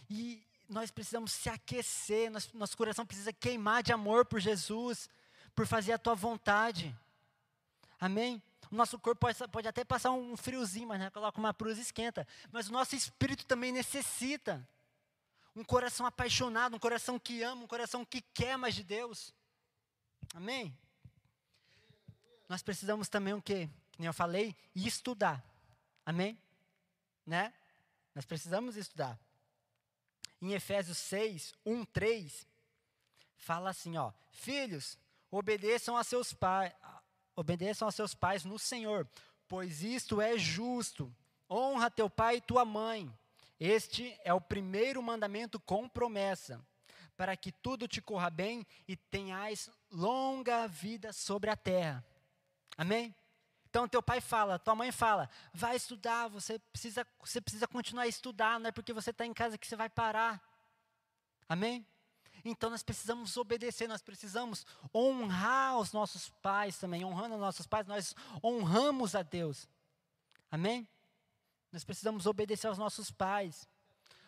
E 0.08 0.42
nós 0.68 0.90
precisamos 0.90 1.32
se 1.32 1.48
aquecer, 1.48 2.30
nosso, 2.30 2.56
nosso 2.56 2.76
coração 2.76 3.04
precisa 3.06 3.32
queimar 3.32 3.82
de 3.82 3.92
amor 3.92 4.24
por 4.24 4.40
Jesus, 4.40 5.08
por 5.54 5.66
fazer 5.66 5.92
a 5.92 5.98
tua 5.98 6.14
vontade. 6.14 6.96
Amém? 7.98 8.42
O 8.70 8.74
nosso 8.76 8.98
corpo 8.98 9.20
pode, 9.20 9.36
pode 9.48 9.68
até 9.68 9.84
passar 9.84 10.12
um 10.12 10.36
friozinho, 10.36 10.88
mas 10.88 11.00
né, 11.00 11.10
coloca 11.10 11.38
uma 11.38 11.52
cruz 11.52 11.78
e 11.78 11.82
esquenta. 11.82 12.26
Mas 12.52 12.68
o 12.68 12.72
nosso 12.72 12.94
espírito 12.94 13.44
também 13.46 13.72
necessita. 13.72 14.66
Um 15.56 15.64
coração 15.64 16.06
apaixonado, 16.06 16.76
um 16.76 16.78
coração 16.78 17.18
que 17.18 17.42
ama, 17.42 17.64
um 17.64 17.66
coração 17.66 18.04
que 18.04 18.20
quer 18.20 18.56
mais 18.56 18.74
de 18.74 18.84
Deus. 18.84 19.34
Amém? 20.34 20.72
nós 22.50 22.64
precisamos 22.64 23.08
também 23.08 23.32
o 23.32 23.40
quê? 23.40 23.70
Que 23.92 24.00
nem 24.00 24.08
eu 24.08 24.12
falei, 24.12 24.56
estudar. 24.74 25.40
Amém? 26.04 26.36
Né? 27.24 27.54
Nós 28.12 28.24
precisamos 28.24 28.76
estudar. 28.76 29.16
Em 30.40 30.52
Efésios 30.52 30.98
6, 30.98 31.54
1, 31.66 31.84
3, 31.84 32.46
fala 33.36 33.70
assim, 33.70 33.96
ó: 33.96 34.12
Filhos, 34.30 34.98
obedeçam 35.30 35.96
a 35.96 36.04
seus 36.04 36.32
pais, 36.32 36.72
obedeçam 37.36 37.86
a 37.86 37.92
seus 37.92 38.14
pais 38.14 38.44
no 38.44 38.58
Senhor, 38.58 39.06
pois 39.46 39.82
isto 39.82 40.20
é 40.20 40.38
justo. 40.38 41.14
Honra 41.48 41.90
teu 41.90 42.08
pai 42.08 42.36
e 42.36 42.40
tua 42.40 42.64
mãe. 42.64 43.12
Este 43.58 44.16
é 44.24 44.32
o 44.32 44.40
primeiro 44.40 45.02
mandamento 45.02 45.60
com 45.60 45.88
promessa, 45.88 46.64
para 47.16 47.36
que 47.36 47.52
tudo 47.52 47.86
te 47.86 48.00
corra 48.00 48.30
bem 48.30 48.66
e 48.88 48.96
tenhais 48.96 49.68
longa 49.90 50.66
vida 50.66 51.12
sobre 51.12 51.50
a 51.50 51.56
terra. 51.56 52.02
Amém? 52.78 53.14
Então 53.70 53.86
teu 53.86 54.02
pai 54.02 54.20
fala, 54.20 54.58
tua 54.58 54.74
mãe 54.74 54.90
fala, 54.90 55.30
vai 55.54 55.76
estudar, 55.76 56.26
você 56.26 56.58
precisa, 56.58 57.06
você 57.20 57.40
precisa 57.40 57.68
continuar 57.68 58.02
a 58.02 58.08
estudar, 58.08 58.58
não 58.58 58.68
é 58.68 58.72
porque 58.72 58.92
você 58.92 59.10
está 59.10 59.24
em 59.24 59.32
casa 59.32 59.56
que 59.56 59.64
você 59.64 59.76
vai 59.76 59.88
parar. 59.88 60.42
Amém? 61.48 61.86
Então 62.44 62.68
nós 62.68 62.82
precisamos 62.82 63.36
obedecer, 63.36 63.86
nós 63.86 64.02
precisamos 64.02 64.66
honrar 64.92 65.78
os 65.78 65.92
nossos 65.92 66.28
pais 66.42 66.78
também. 66.78 67.04
Honrando 67.04 67.36
os 67.36 67.40
nossos 67.40 67.66
pais, 67.66 67.86
nós 67.86 68.14
honramos 68.42 69.14
a 69.14 69.22
Deus. 69.22 69.68
Amém? 70.50 70.88
Nós 71.70 71.84
precisamos 71.84 72.26
obedecer 72.26 72.66
aos 72.66 72.78
nossos 72.78 73.10
pais. 73.12 73.68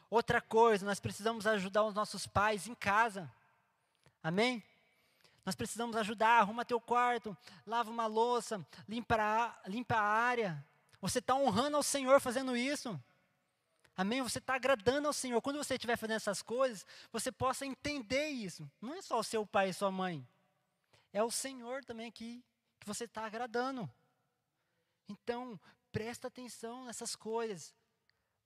Outra 0.08 0.40
coisa, 0.40 0.86
nós 0.86 1.00
precisamos 1.00 1.48
ajudar 1.48 1.82
os 1.82 1.94
nossos 1.94 2.28
pais 2.28 2.68
em 2.68 2.74
casa. 2.76 3.28
Amém? 4.22 4.62
Nós 5.44 5.54
precisamos 5.54 5.96
ajudar, 5.96 6.38
arruma 6.38 6.64
teu 6.64 6.80
quarto, 6.80 7.36
lava 7.66 7.90
uma 7.90 8.06
louça, 8.06 8.64
limpa 8.88 9.16
a, 9.16 9.68
limpa 9.68 9.96
a 9.96 10.02
área. 10.02 10.64
Você 11.00 11.18
está 11.18 11.34
honrando 11.34 11.76
ao 11.76 11.82
Senhor 11.82 12.20
fazendo 12.20 12.56
isso. 12.56 12.98
Amém? 13.96 14.22
Você 14.22 14.38
está 14.38 14.54
agradando 14.54 15.08
ao 15.08 15.12
Senhor. 15.12 15.42
Quando 15.42 15.56
você 15.56 15.74
estiver 15.74 15.96
fazendo 15.96 16.16
essas 16.16 16.42
coisas, 16.42 16.86
você 17.10 17.30
possa 17.30 17.66
entender 17.66 18.28
isso. 18.28 18.70
Não 18.80 18.94
é 18.94 19.02
só 19.02 19.18
o 19.18 19.24
seu 19.24 19.44
pai 19.44 19.70
e 19.70 19.74
sua 19.74 19.90
mãe. 19.90 20.26
É 21.12 21.22
o 21.22 21.30
Senhor 21.30 21.84
também 21.84 22.10
que, 22.10 22.42
que 22.80 22.86
você 22.86 23.04
está 23.04 23.26
agradando. 23.26 23.90
Então, 25.08 25.60
presta 25.90 26.28
atenção 26.28 26.84
nessas 26.84 27.14
coisas. 27.14 27.74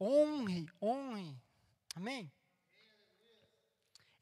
Honre, 0.01 0.69
honre. 0.83 1.37
Amém? 1.95 2.31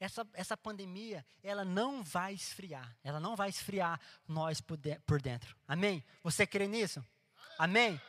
Essa, 0.05 0.27
essa 0.33 0.55
pandemia, 0.55 1.25
ela 1.43 1.65
não 1.65 2.03
vai 2.03 2.33
esfriar. 2.33 2.95
Ela 3.03 3.19
não 3.19 3.35
vai 3.35 3.49
esfriar 3.49 3.99
nós 4.27 4.61
por, 4.61 4.77
de, 4.77 4.99
por 4.99 5.21
dentro. 5.21 5.55
Amém? 5.67 6.03
Você 6.23 6.45
crê 6.45 6.67
nisso? 6.67 7.03
Amém? 7.57 7.99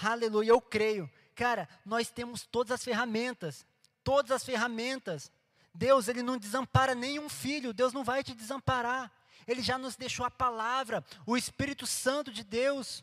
Aleluia, 0.00 0.50
eu 0.50 0.60
creio. 0.60 1.10
Cara, 1.34 1.68
nós 1.84 2.10
temos 2.10 2.46
todas 2.46 2.70
as 2.70 2.84
ferramentas. 2.84 3.66
Todas 4.02 4.30
as 4.30 4.44
ferramentas. 4.44 5.32
Deus, 5.74 6.06
Ele 6.06 6.22
não 6.22 6.38
desampara 6.38 6.94
nenhum 6.94 7.28
filho. 7.28 7.72
Deus 7.72 7.92
não 7.92 8.04
vai 8.04 8.22
te 8.22 8.34
desamparar. 8.34 9.10
Ele 9.46 9.62
já 9.62 9.76
nos 9.76 9.96
deixou 9.96 10.24
a 10.24 10.30
palavra, 10.30 11.04
o 11.26 11.36
Espírito 11.36 11.86
Santo 11.86 12.32
de 12.32 12.44
Deus. 12.44 13.02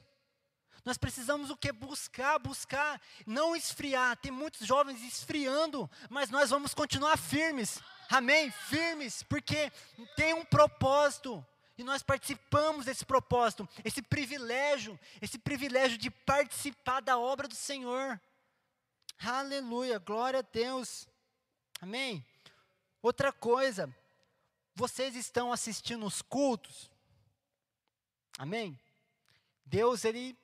Nós 0.84 0.98
precisamos 0.98 1.50
o 1.50 1.58
que? 1.58 1.72
Buscar, 1.72 2.40
buscar, 2.40 3.00
não 3.26 3.56
esfriar. 3.56 4.18
Tem 4.18 4.32
muitos 4.32 4.66
jovens 4.66 5.02
esfriando, 5.04 5.90
mas 6.10 6.30
nós 6.30 6.50
vamos 6.50 6.74
continuar 6.74 7.18
firmes. 7.18 7.80
Amém? 8.10 8.52
Firmes, 8.52 9.24
porque 9.24 9.72
tem 10.16 10.34
um 10.34 10.44
propósito. 10.44 11.46
E 11.78 11.84
nós 11.84 12.04
participamos 12.04 12.86
desse 12.86 13.06
propósito, 13.06 13.68
esse 13.84 14.02
privilégio, 14.02 15.00
esse 15.20 15.40
privilégio 15.40 15.98
de 15.98 16.12
participar 16.12 17.00
da 17.00 17.18
obra 17.18 17.48
do 17.48 17.56
Senhor. 17.56 18.22
Aleluia, 19.20 19.98
glória 19.98 20.40
a 20.40 20.44
Deus. 20.44 21.08
Amém? 21.80 22.24
Outra 23.02 23.32
coisa, 23.32 23.92
vocês 24.76 25.16
estão 25.16 25.52
assistindo 25.52 26.06
os 26.06 26.22
cultos? 26.22 26.92
Amém? 28.38 28.80
Deus, 29.66 30.06
Ele 30.06 30.38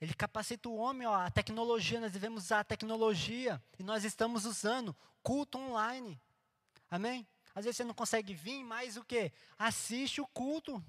ele 0.00 0.14
capacita 0.14 0.68
o 0.68 0.76
homem, 0.76 1.06
ó, 1.06 1.14
a 1.14 1.30
tecnologia, 1.30 2.00
nós 2.00 2.12
devemos 2.12 2.44
usar 2.44 2.60
a 2.60 2.64
tecnologia 2.64 3.62
e 3.78 3.82
nós 3.82 4.04
estamos 4.04 4.44
usando 4.44 4.94
culto 5.22 5.58
online. 5.58 6.20
Amém? 6.90 7.26
Às 7.54 7.64
vezes 7.64 7.78
você 7.78 7.84
não 7.84 7.94
consegue 7.94 8.34
vir, 8.34 8.62
mas 8.62 8.96
o 8.96 9.04
que? 9.04 9.32
Assiste 9.58 10.20
o 10.20 10.26
culto. 10.26 10.84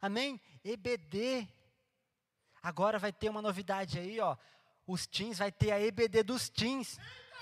Amém? 0.00 0.40
EBD. 0.62 1.48
Agora 2.62 2.98
vai 2.98 3.12
ter 3.12 3.30
uma 3.30 3.40
novidade 3.40 3.98
aí, 3.98 4.20
ó. 4.20 4.36
Os 4.86 5.06
teens 5.06 5.38
vai 5.38 5.50
ter 5.50 5.70
a 5.72 5.80
EBD 5.80 6.22
dos 6.22 6.50
teens. 6.50 6.98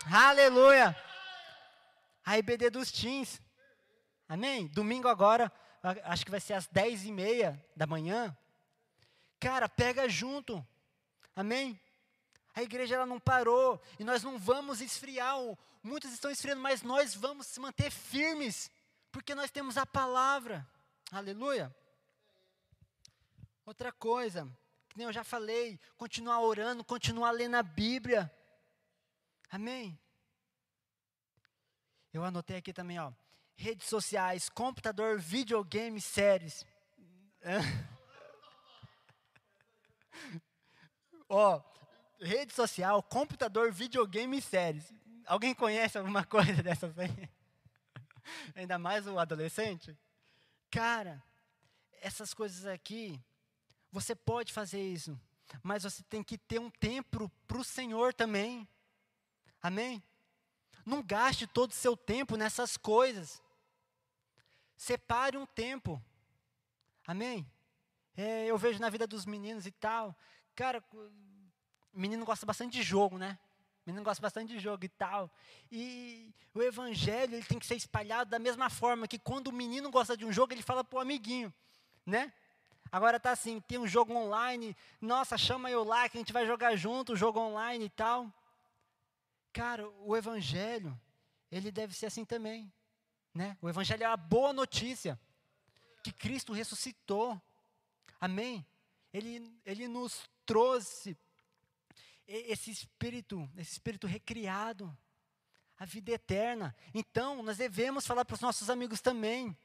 Aleluia! 0.07 0.97
A 2.25 2.39
EBD 2.39 2.71
dos 2.71 2.93
teens. 2.93 3.43
Amém? 4.29 4.69
Domingo 4.69 5.09
agora, 5.09 5.53
acho 6.05 6.25
que 6.25 6.31
vai 6.31 6.41
ser 6.41 6.55
às 6.55 6.69
10 6.69 7.07
e 7.07 7.13
meia 7.13 7.65
da 7.75 7.87
manhã. 7.87 8.37
Cara, 9.41 9.69
pega 9.69 10.09
junto. 10.09 10.65
Amém? 11.35 11.81
A 12.55 12.63
igreja 12.63 12.97
ela 12.97 13.07
não 13.07 13.19
parou 13.19 13.81
e 13.99 14.05
nós 14.05 14.23
não 14.23 14.39
vamos 14.39 14.81
esfriar. 14.81 15.37
Muitos 15.83 16.13
estão 16.13 16.31
esfriando, 16.31 16.61
mas 16.61 16.83
nós 16.83 17.15
vamos 17.15 17.47
se 17.47 17.59
manter 17.59 17.91
firmes, 17.91 18.71
porque 19.11 19.35
nós 19.35 19.51
temos 19.51 19.77
a 19.77 19.87
palavra. 19.87 20.67
Aleluia. 21.11 21.75
Outra 23.65 23.91
coisa, 23.91 24.47
que 24.89 24.99
nem 24.99 25.07
eu 25.07 25.13
já 25.13 25.25
falei, 25.25 25.81
continuar 25.97 26.41
orando, 26.41 26.85
continuar 26.85 27.31
lendo 27.31 27.55
a 27.55 27.63
Bíblia. 27.63 28.31
Amém? 29.51 29.99
Eu 32.13 32.25
anotei 32.25 32.59
aqui 32.59 32.73
também, 32.73 32.99
ó. 32.99 33.13
Redes 33.57 33.89
sociais, 33.89 34.49
computador, 34.51 35.19
videogame, 35.19 36.01
séries. 36.01 36.67
Ó, 41.35 41.63
rede 42.21 42.53
social, 42.53 43.03
computador, 43.03 43.73
videogame 43.73 44.37
e 44.37 44.43
séries. 44.43 44.93
Alguém 45.25 45.55
conhece 45.55 45.97
alguma 45.97 46.23
coisa 46.29 46.63
dessas 46.63 46.99
aí? 46.99 47.31
Ainda 48.55 48.79
mais 48.79 49.07
o 49.07 49.19
adolescente? 49.19 49.97
Cara, 50.71 51.23
essas 52.03 52.35
coisas 52.35 52.67
aqui, 52.67 53.19
você 53.91 54.15
pode 54.15 54.53
fazer 54.53 54.83
isso, 54.83 55.19
mas 55.63 55.85
você 55.85 56.03
tem 56.03 56.23
que 56.23 56.37
ter 56.37 56.61
um 56.61 56.69
tempo 56.69 57.31
para 57.49 57.57
o 57.57 57.65
Senhor 57.65 58.13
também. 58.13 58.69
Amém? 59.63 60.03
Não 60.85 61.03
gaste 61.03 61.47
todo 61.47 61.71
o 61.71 61.75
seu 61.75 61.97
tempo 61.97 62.37
nessas 62.37 62.77
coisas. 62.77 63.43
Separe 64.77 65.39
um 65.39 65.47
tempo. 65.47 65.99
Amém? 67.07 67.51
É, 68.15 68.45
eu 68.45 68.59
vejo 68.59 68.79
na 68.79 68.91
vida 68.91 69.07
dos 69.07 69.25
meninos 69.25 69.65
e 69.65 69.71
tal. 69.71 70.15
Cara, 70.55 70.83
menino 71.93 72.25
gosta 72.25 72.45
bastante 72.45 72.73
de 72.73 72.83
jogo, 72.83 73.19
né? 73.19 73.39
Menino 73.85 74.05
gosta 74.05 74.23
bastante 74.23 74.53
de 74.53 74.61
jogo 74.61 74.85
e 74.85 74.89
tal. 74.89 75.31
E 75.71 76.33
o 76.55 76.63
evangelho 76.63 77.35
ele 77.35 77.45
tem 77.45 77.59
que 77.59 77.67
ser 77.67 77.75
espalhado 77.75 78.31
da 78.31 78.39
mesma 78.39 78.71
forma 78.71 79.09
que 79.09 79.19
quando 79.19 79.49
o 79.49 79.53
menino 79.53 79.91
gosta 79.91 80.17
de 80.17 80.25
um 80.25 80.33
jogo, 80.33 80.53
ele 80.53 80.63
fala 80.63 80.85
para 80.85 80.99
o 80.99 81.01
amiguinho, 81.01 81.53
né? 82.07 82.33
Agora 82.91 83.19
tá 83.19 83.31
assim, 83.31 83.61
tem 83.61 83.79
um 83.79 83.87
jogo 83.87 84.15
online, 84.15 84.77
nossa, 85.01 85.39
chama 85.39 85.71
eu 85.71 85.83
lá 85.83 86.09
que 86.09 86.19
a 86.19 86.21
gente 86.21 86.33
vai 86.33 86.47
jogar 86.47 86.77
junto, 86.77 87.15
o 87.15 87.17
jogo 87.17 87.41
online 87.41 87.87
e 87.87 87.91
tal. 87.91 88.33
Cara, 89.53 89.89
o 90.05 90.17
evangelho, 90.17 90.99
ele 91.51 91.73
deve 91.73 91.95
ser 91.95 92.07
assim 92.07 92.25
também, 92.25 92.73
né? 93.35 93.57
O 93.63 93.69
evangelho 93.69 94.03
é 94.03 94.07
a 94.07 94.17
boa 94.17 94.53
notícia 94.53 95.19
que 96.05 96.13
Cristo 96.13 96.53
ressuscitou. 96.53 97.41
Amém? 98.21 98.65
Ele, 99.13 99.61
ele 99.65 99.89
nos 99.89 100.29
trouxe 100.47 101.17
esse 102.27 102.71
espírito, 102.71 103.49
esse 103.57 103.73
espírito 103.73 104.07
recriado, 104.07 104.97
a 105.79 105.85
vida 105.85 106.13
eterna. 106.13 106.75
Então, 106.95 107.43
nós 107.43 107.59
devemos 107.59 108.07
falar 108.07 108.25
para 108.25 108.35
os 108.35 108.41
nossos 108.41 108.71
amigos 108.71 109.01
também, 109.01 109.57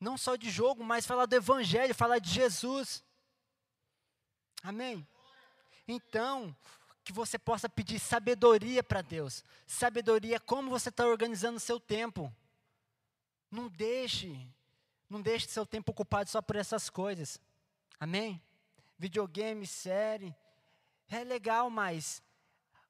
não 0.00 0.16
só 0.18 0.34
de 0.34 0.50
jogo, 0.50 0.82
mas 0.82 1.06
falar 1.06 1.26
do 1.26 1.36
Evangelho, 1.36 1.94
falar 1.94 2.18
de 2.18 2.30
Jesus. 2.30 3.04
Amém? 4.62 5.06
Então, 5.86 6.56
que 7.04 7.12
você 7.12 7.38
possa 7.38 7.68
pedir 7.68 7.98
sabedoria 7.98 8.82
para 8.82 9.02
Deus, 9.02 9.44
sabedoria 9.66 10.40
como 10.40 10.70
você 10.70 10.88
está 10.88 11.06
organizando 11.06 11.56
o 11.56 11.60
seu 11.60 11.78
tempo. 11.78 12.34
Não 13.50 13.68
deixe, 13.68 14.48
não 15.08 15.20
deixe 15.20 15.46
seu 15.48 15.66
tempo 15.66 15.92
ocupado 15.92 16.30
só 16.30 16.40
por 16.40 16.56
essas 16.56 16.88
coisas. 16.88 17.38
Amém? 18.02 18.42
Videogame, 18.98 19.64
série, 19.64 20.34
é 21.08 21.22
legal, 21.22 21.70
mas 21.70 22.20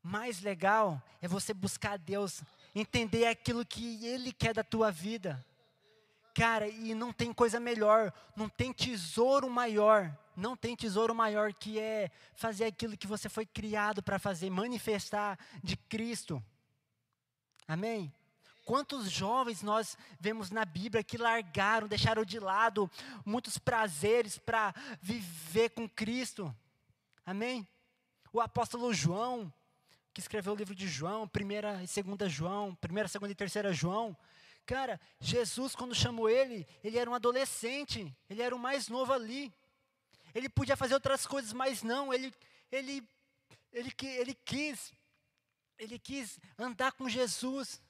mais 0.03 0.41
legal 0.41 1.03
é 1.21 1.29
você 1.29 1.53
buscar 1.53 1.99
Deus, 1.99 2.43
entender 2.75 3.27
aquilo 3.27 3.63
que 3.63 4.07
Ele 4.07 4.33
quer 4.33 4.55
da 4.55 4.65
tua 4.65 4.91
vida. 4.91 5.45
Cara, 6.35 6.67
e 6.67 6.95
não 6.95 7.13
tem 7.13 7.31
coisa 7.31 7.61
melhor, 7.61 8.11
não 8.35 8.49
tem 8.49 8.73
tesouro 8.73 9.51
maior, 9.51 10.19
não 10.35 10.57
tem 10.57 10.75
tesouro 10.75 11.15
maior 11.15 11.53
que 11.53 11.79
é 11.79 12.11
fazer 12.35 12.65
aquilo 12.65 12.97
que 12.97 13.07
você 13.07 13.29
foi 13.29 13.45
criado 13.45 14.03
para 14.03 14.19
fazer, 14.19 14.49
manifestar 14.49 15.39
de 15.63 15.77
Cristo. 15.77 16.43
Amém? 17.69 18.11
Quantos 18.65 19.11
jovens 19.11 19.61
nós 19.61 19.97
vemos 20.21 20.51
na 20.51 20.65
Bíblia 20.65 21.03
que 21.03 21.19
largaram, 21.19 21.89
deixaram 21.89 22.25
de 22.25 22.39
lado 22.39 22.89
muitos 23.25 23.59
prazeres 23.59 24.39
para 24.39 24.73
viver 25.01 25.71
com 25.71 25.89
Cristo? 25.89 26.55
Amém? 27.27 27.67
O 28.33 28.41
apóstolo 28.41 28.95
João, 28.95 29.53
que 30.15 30.21
escreveu 30.21 30.53
o 30.53 30.57
livro 30.57 30.77
de 30.77 30.87
João, 30.87 31.27
primeira 31.27 31.83
e 31.83 31.89
segunda 31.89 32.29
João, 32.29 32.75
primeira, 32.77 33.09
segunda 33.09 33.33
e 33.33 33.35
terceira 33.35 33.73
João, 33.73 34.17
cara, 34.65 35.01
Jesus 35.21 35.75
quando 35.75 35.95
chamou 35.95 36.31
ele, 36.31 36.67
ele 36.85 36.99
era 36.99 37.11
um 37.11 37.15
adolescente, 37.15 38.17
ele 38.31 38.43
era 38.43 38.55
o 38.55 38.59
mais 38.59 38.89
novo 38.89 39.13
ali. 39.13 39.53
Ele 40.33 40.49
podia 40.49 40.77
fazer 40.77 40.95
outras 40.95 41.27
coisas, 41.27 41.53
mas 41.53 41.83
não, 41.83 42.15
ele 42.15 42.33
ele 42.71 43.07
ele, 43.73 43.93
ele 44.01 44.35
quis 44.35 44.93
ele 45.79 45.99
quis 45.99 46.39
andar 46.57 46.93
com 46.93 47.09
Jesus. 47.09 47.83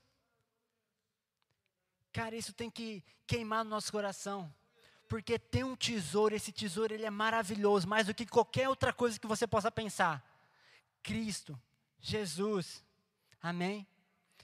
Cara, 2.13 2.37
isso 2.37 2.53
tem 2.53 2.71
que 2.71 3.03
queimar 3.27 3.65
no 3.65 3.71
nosso 3.71 3.91
coração. 3.91 4.53
Porque 5.09 5.39
tem 5.39 5.65
um 5.65 5.77
tesouro, 5.77 6.35
esse 6.35 6.53
tesouro 6.53 6.95
ele 6.95 7.05
é 7.05 7.11
maravilhoso, 7.11 7.89
mais 7.89 8.07
do 8.07 8.15
que 8.15 8.27
qualquer 8.27 8.69
outra 8.69 8.93
coisa 8.93 9.19
que 9.19 9.27
você 9.27 9.47
possa 9.47 9.71
pensar. 9.71 10.25
Cristo, 11.03 11.59
Jesus. 12.01 12.85
Amém? 13.43 13.87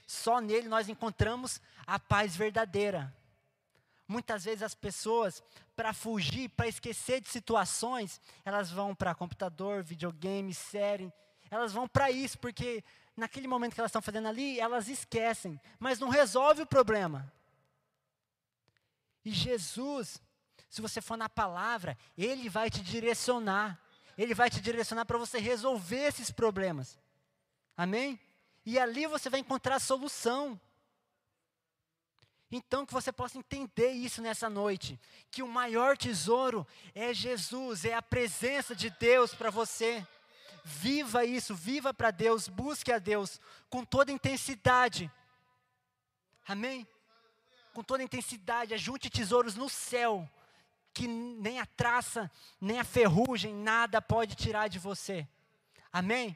Só 0.05 0.39
nele 0.39 0.67
nós 0.67 0.89
encontramos 0.89 1.61
a 1.85 1.99
paz 1.99 2.35
verdadeira. 2.35 3.15
Muitas 4.07 4.43
vezes 4.43 4.63
as 4.63 4.73
pessoas, 4.73 5.43
para 5.75 5.93
fugir, 5.93 6.49
para 6.49 6.67
esquecer 6.67 7.21
de 7.21 7.29
situações, 7.29 8.19
elas 8.43 8.71
vão 8.71 8.95
para 8.95 9.13
computador, 9.13 9.83
videogame, 9.83 10.53
série. 10.53 11.13
Elas 11.51 11.71
vão 11.71 11.87
para 11.87 12.09
isso, 12.09 12.37
porque 12.39 12.83
naquele 13.15 13.47
momento 13.47 13.75
que 13.75 13.81
elas 13.81 13.89
estão 13.89 14.01
fazendo 14.01 14.27
ali, 14.27 14.59
elas 14.59 14.87
esquecem, 14.87 15.59
mas 15.79 15.99
não 15.99 16.09
resolve 16.09 16.63
o 16.63 16.67
problema. 16.67 17.31
E 19.23 19.31
Jesus, 19.31 20.21
se 20.69 20.81
você 20.81 21.01
for 21.01 21.17
na 21.17 21.27
palavra, 21.27 21.97
Ele 22.17 22.49
vai 22.49 22.69
te 22.69 22.81
direcionar. 22.81 23.79
Ele 24.17 24.33
vai 24.33 24.49
te 24.49 24.61
direcionar 24.61 25.05
para 25.05 25.17
você 25.17 25.39
resolver 25.39 26.07
esses 26.07 26.29
problemas. 26.29 26.97
Amém? 27.75 28.19
E 28.65 28.77
ali 28.77 29.07
você 29.07 29.29
vai 29.29 29.39
encontrar 29.39 29.75
a 29.75 29.79
solução. 29.79 30.59
Então, 32.51 32.85
que 32.85 32.93
você 32.93 33.11
possa 33.11 33.37
entender 33.37 33.91
isso 33.91 34.21
nessa 34.21 34.49
noite: 34.49 34.99
que 35.31 35.43
o 35.43 35.47
maior 35.47 35.97
tesouro 35.97 36.67
é 36.93 37.13
Jesus, 37.13 37.85
é 37.85 37.93
a 37.93 38.01
presença 38.01 38.75
de 38.75 38.89
Deus 38.89 39.33
para 39.33 39.49
você. 39.49 40.05
Viva 40.65 41.23
isso, 41.25 41.55
viva 41.55 41.93
para 41.93 42.11
Deus, 42.11 42.47
busque 42.47 42.91
a 42.91 42.99
Deus 42.99 43.39
com 43.69 43.85
toda 43.85 44.11
intensidade. 44.11 45.11
Amém? 46.47 46.87
Com 47.79 47.83
toda 47.83 48.03
intensidade, 48.03 48.73
ajunte 48.73 49.09
tesouros 49.09 49.55
no 49.55 49.69
céu, 49.69 50.29
que 50.93 51.07
nem 51.07 51.61
a 51.61 51.65
traça, 51.65 52.29
nem 52.59 52.77
a 52.77 52.83
ferrugem, 52.83 53.55
nada 53.55 54.01
pode 54.01 54.35
tirar 54.35 54.67
de 54.67 54.77
você. 54.77 55.25
Amém? 55.89 56.35